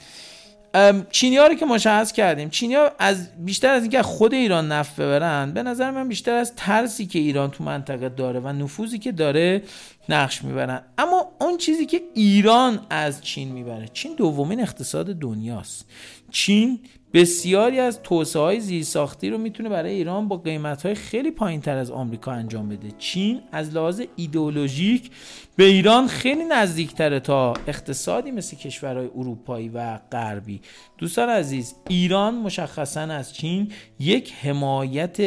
چینی 1.11 1.37
ها 1.37 1.47
رو 1.47 1.55
که 1.55 1.65
مشخص 1.65 2.11
کردیم. 2.11 2.49
چینی 2.49 2.73
ها 2.73 2.91
از 2.99 3.45
بیشتر 3.45 3.73
از 3.73 3.81
اینکه 3.81 4.01
خود 4.01 4.33
ایران 4.33 4.71
نفت 4.71 4.95
ببرن 4.95 5.51
به 5.53 5.63
نظر 5.63 5.91
من 5.91 6.07
بیشتر 6.07 6.33
از 6.33 6.55
ترسی 6.55 7.05
که 7.05 7.19
ایران 7.19 7.51
تو 7.51 7.63
منطقه 7.63 8.09
داره 8.09 8.39
و 8.39 8.47
نفوذی 8.47 8.99
که 8.99 9.11
داره 9.11 9.63
نقش 10.09 10.43
می‌برن. 10.43 10.83
اما 10.97 11.31
اون 11.41 11.57
چیزی 11.57 11.85
که 11.85 12.01
ایران 12.13 12.85
از 12.89 13.21
چین 13.21 13.51
می‌بره 13.51 13.87
چین 13.93 14.15
دومین 14.15 14.61
اقتصاد 14.61 15.05
دنیاست. 15.05 15.85
چین 16.31 16.79
بسیاری 17.13 17.79
از 17.79 18.01
توسعه 18.03 18.41
های 18.41 18.59
زیرساختی 18.59 19.29
رو 19.29 19.37
می‌تونه 19.37 19.69
برای 19.69 19.91
ایران 19.91 20.27
با 20.27 20.37
قیمت 20.37 20.85
های 20.85 20.95
خیلی 20.95 21.31
پایین 21.31 21.61
تر 21.61 21.77
از 21.77 21.91
آمریکا 21.91 22.31
انجام 22.31 22.69
بده. 22.69 22.87
چین 22.97 23.41
از 23.51 23.75
لحاظ 23.75 24.01
ایدئولوژیک 24.15 25.11
به 25.55 25.63
ایران 25.63 26.07
خیلی 26.07 26.43
نزدیکتره 26.43 27.19
تا 27.19 27.53
اقتصادی 27.67 28.31
مثل 28.31 28.57
کشورهای 28.57 29.09
اروپایی 29.15 29.69
و 29.69 29.99
غربی. 30.11 30.61
دوستان 30.97 31.29
عزیز 31.29 31.75
ایران 31.87 32.35
مشخصا 32.35 33.01
از 33.01 33.33
چین 33.33 33.71
یک 33.99 34.33
حمایت 34.33 35.17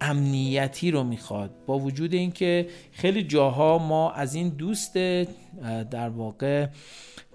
امنیتی 0.00 0.90
رو 0.90 1.04
می‌خواد. 1.04 1.50
با 1.66 1.78
وجود 1.78 2.14
اینکه 2.14 2.66
خیلی 2.92 3.22
جاها 3.22 3.78
ما 3.78 4.12
از 4.12 4.34
این 4.34 4.48
دوست 4.48 4.94
در 5.90 6.08
واقع 6.08 6.66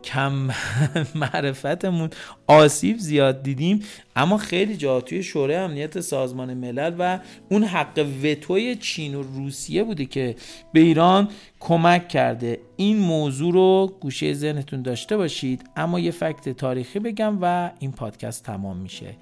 کم 0.04 0.50
معرفتمون 1.16 2.10
آسیب 2.48 2.98
زیاد 2.98 3.44
دیدیم 3.44 3.84
اما 4.16 4.38
خیلی 4.38 4.78
جا 4.78 5.02
توی 5.02 5.24
شورای 5.24 5.56
امنیت 5.56 6.00
سازمان 6.00 6.54
ملل 6.54 6.96
و 7.00 7.20
اون 7.50 7.64
حق 7.64 8.08
وتوی 8.24 8.76
چین 8.76 9.16
و 9.16 9.22
روسیه 9.22 9.84
بوده 9.84 10.06
که 10.06 10.36
به 10.74 10.80
ایران 10.80 11.30
کمک 11.60 12.08
کرده. 12.08 12.60
این 12.76 12.98
موضوع 12.98 13.54
رو 13.54 13.98
گوشه 14.00 14.34
ذهنتون 14.34 14.82
داشته 14.82 15.18
باشید 15.18 15.64
اما 15.76 16.00
یه 16.00 16.12
فکت 16.12 16.50
تاریخی 16.50 17.00
بگم 17.00 17.38
و 17.42 17.72
این 17.80 17.92
پادکست 17.92 18.44
تمام 18.44 18.78
میشه. 18.78 19.16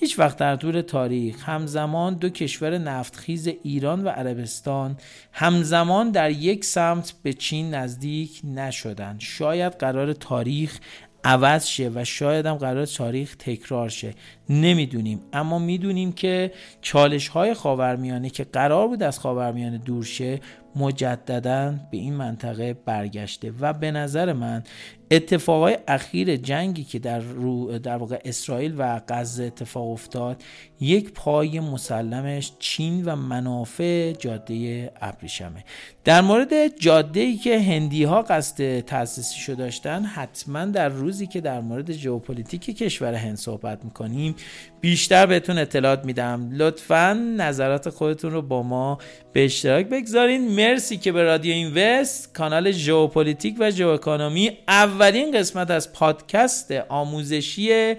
هیچ 0.00 0.18
وقت 0.18 0.36
در 0.36 0.56
طول 0.56 0.80
تاریخ 0.80 1.48
همزمان 1.48 2.14
دو 2.14 2.28
کشور 2.28 2.78
نفتخیز 2.78 3.48
ایران 3.62 4.04
و 4.04 4.08
عربستان 4.08 4.96
همزمان 5.32 6.10
در 6.10 6.30
یک 6.30 6.64
سمت 6.64 7.14
به 7.22 7.32
چین 7.32 7.74
نزدیک 7.74 8.40
نشدند 8.44 9.20
شاید 9.20 9.72
قرار 9.72 10.12
تاریخ 10.12 10.78
عوض 11.24 11.66
شه 11.66 11.90
و 11.94 12.04
شاید 12.04 12.46
هم 12.46 12.54
قرار 12.54 12.86
تاریخ 12.86 13.36
تکرار 13.38 13.88
شه. 13.88 14.14
نمی‌دونیم. 14.48 15.20
اما 15.32 15.58
می‌دونیم 15.58 16.12
که 16.12 16.52
چالش 16.82 17.28
های 17.28 17.54
خاورمیانه 17.54 18.30
که 18.30 18.44
قرار 18.44 18.88
بود 18.88 19.02
از 19.02 19.18
خاورمیانه 19.18 19.78
دور 19.78 20.04
شه 20.04 20.40
مجددا 20.76 21.74
به 21.90 21.96
این 21.96 22.14
منطقه 22.14 22.74
برگشته 22.74 23.52
و 23.60 23.72
به 23.72 23.90
نظر 23.90 24.32
من 24.32 24.62
اتفاقای 25.10 25.78
اخیر 25.88 26.36
جنگی 26.36 26.84
که 26.84 26.98
در, 26.98 27.18
رو 27.18 27.78
در 27.78 27.96
واقع 27.96 28.18
اسرائیل 28.24 28.74
و 28.78 29.00
غزه 29.08 29.44
اتفاق 29.44 29.90
افتاد 29.90 30.42
یک 30.80 31.12
پای 31.12 31.60
مسلمش 31.60 32.52
چین 32.58 33.04
و 33.04 33.16
منافع 33.16 34.12
جاده 34.12 34.90
ابریشمه. 35.00 35.64
در 36.04 36.20
مورد 36.20 36.78
جاده 36.78 37.20
ای 37.20 37.36
که 37.36 37.60
هندی 37.60 38.04
ها 38.04 38.22
قصد 38.22 38.80
تاسیسشو 38.80 39.54
داشتن 39.54 40.02
حتما 40.02 40.64
در 40.64 40.88
روزی 40.88 41.26
که 41.26 41.40
در 41.40 41.60
مورد 41.60 41.92
ژئوپلیتیک 41.92 42.64
کشور 42.64 43.14
هند 43.14 43.36
صحبت 43.36 43.84
می‌کنیم 43.84 44.34
بیشتر 44.80 45.26
بهتون 45.26 45.58
اطلاعات 45.58 46.04
میدم. 46.04 46.48
لطفا 46.52 47.34
نظرات 47.36 47.88
خودتون 47.88 48.30
رو 48.30 48.42
با 48.42 48.62
ما 48.62 48.98
به 49.32 49.44
اشتراک 49.44 49.86
بگذارین. 49.86 50.48
مرسی 50.68 50.96
که 50.96 51.12
به 51.12 51.22
رادیو 51.22 51.54
Invest 51.54 52.34
کانال 52.34 52.70
ژئوپلیتیک 52.70 53.56
و 53.58 53.70
ژئواکونومی 53.70 54.58
اولین 54.68 55.38
قسمت 55.38 55.70
از 55.70 55.92
پادکست 55.92 56.72
آموزشی 56.88 57.94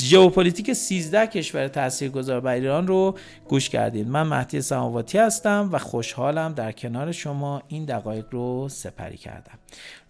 ژئوپلیتیک 0.00 0.72
13 0.72 1.26
کشور 1.26 1.68
تاثیرگذار 1.68 2.40
بر 2.40 2.52
ایران 2.52 2.86
رو 2.86 3.18
گوش 3.48 3.68
کردید 3.68 4.08
من 4.08 4.22
مهدی 4.22 4.60
سماواتی 4.60 5.18
هستم 5.18 5.68
و 5.72 5.78
خوشحالم 5.78 6.52
در 6.52 6.72
کنار 6.72 7.12
شما 7.12 7.62
این 7.68 7.84
دقایق 7.84 8.24
رو 8.30 8.68
سپری 8.68 9.16
کردم. 9.16 9.58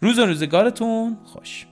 روز 0.00 0.18
و 0.18 0.26
روزگارتون 0.26 1.16
خوش. 1.24 1.66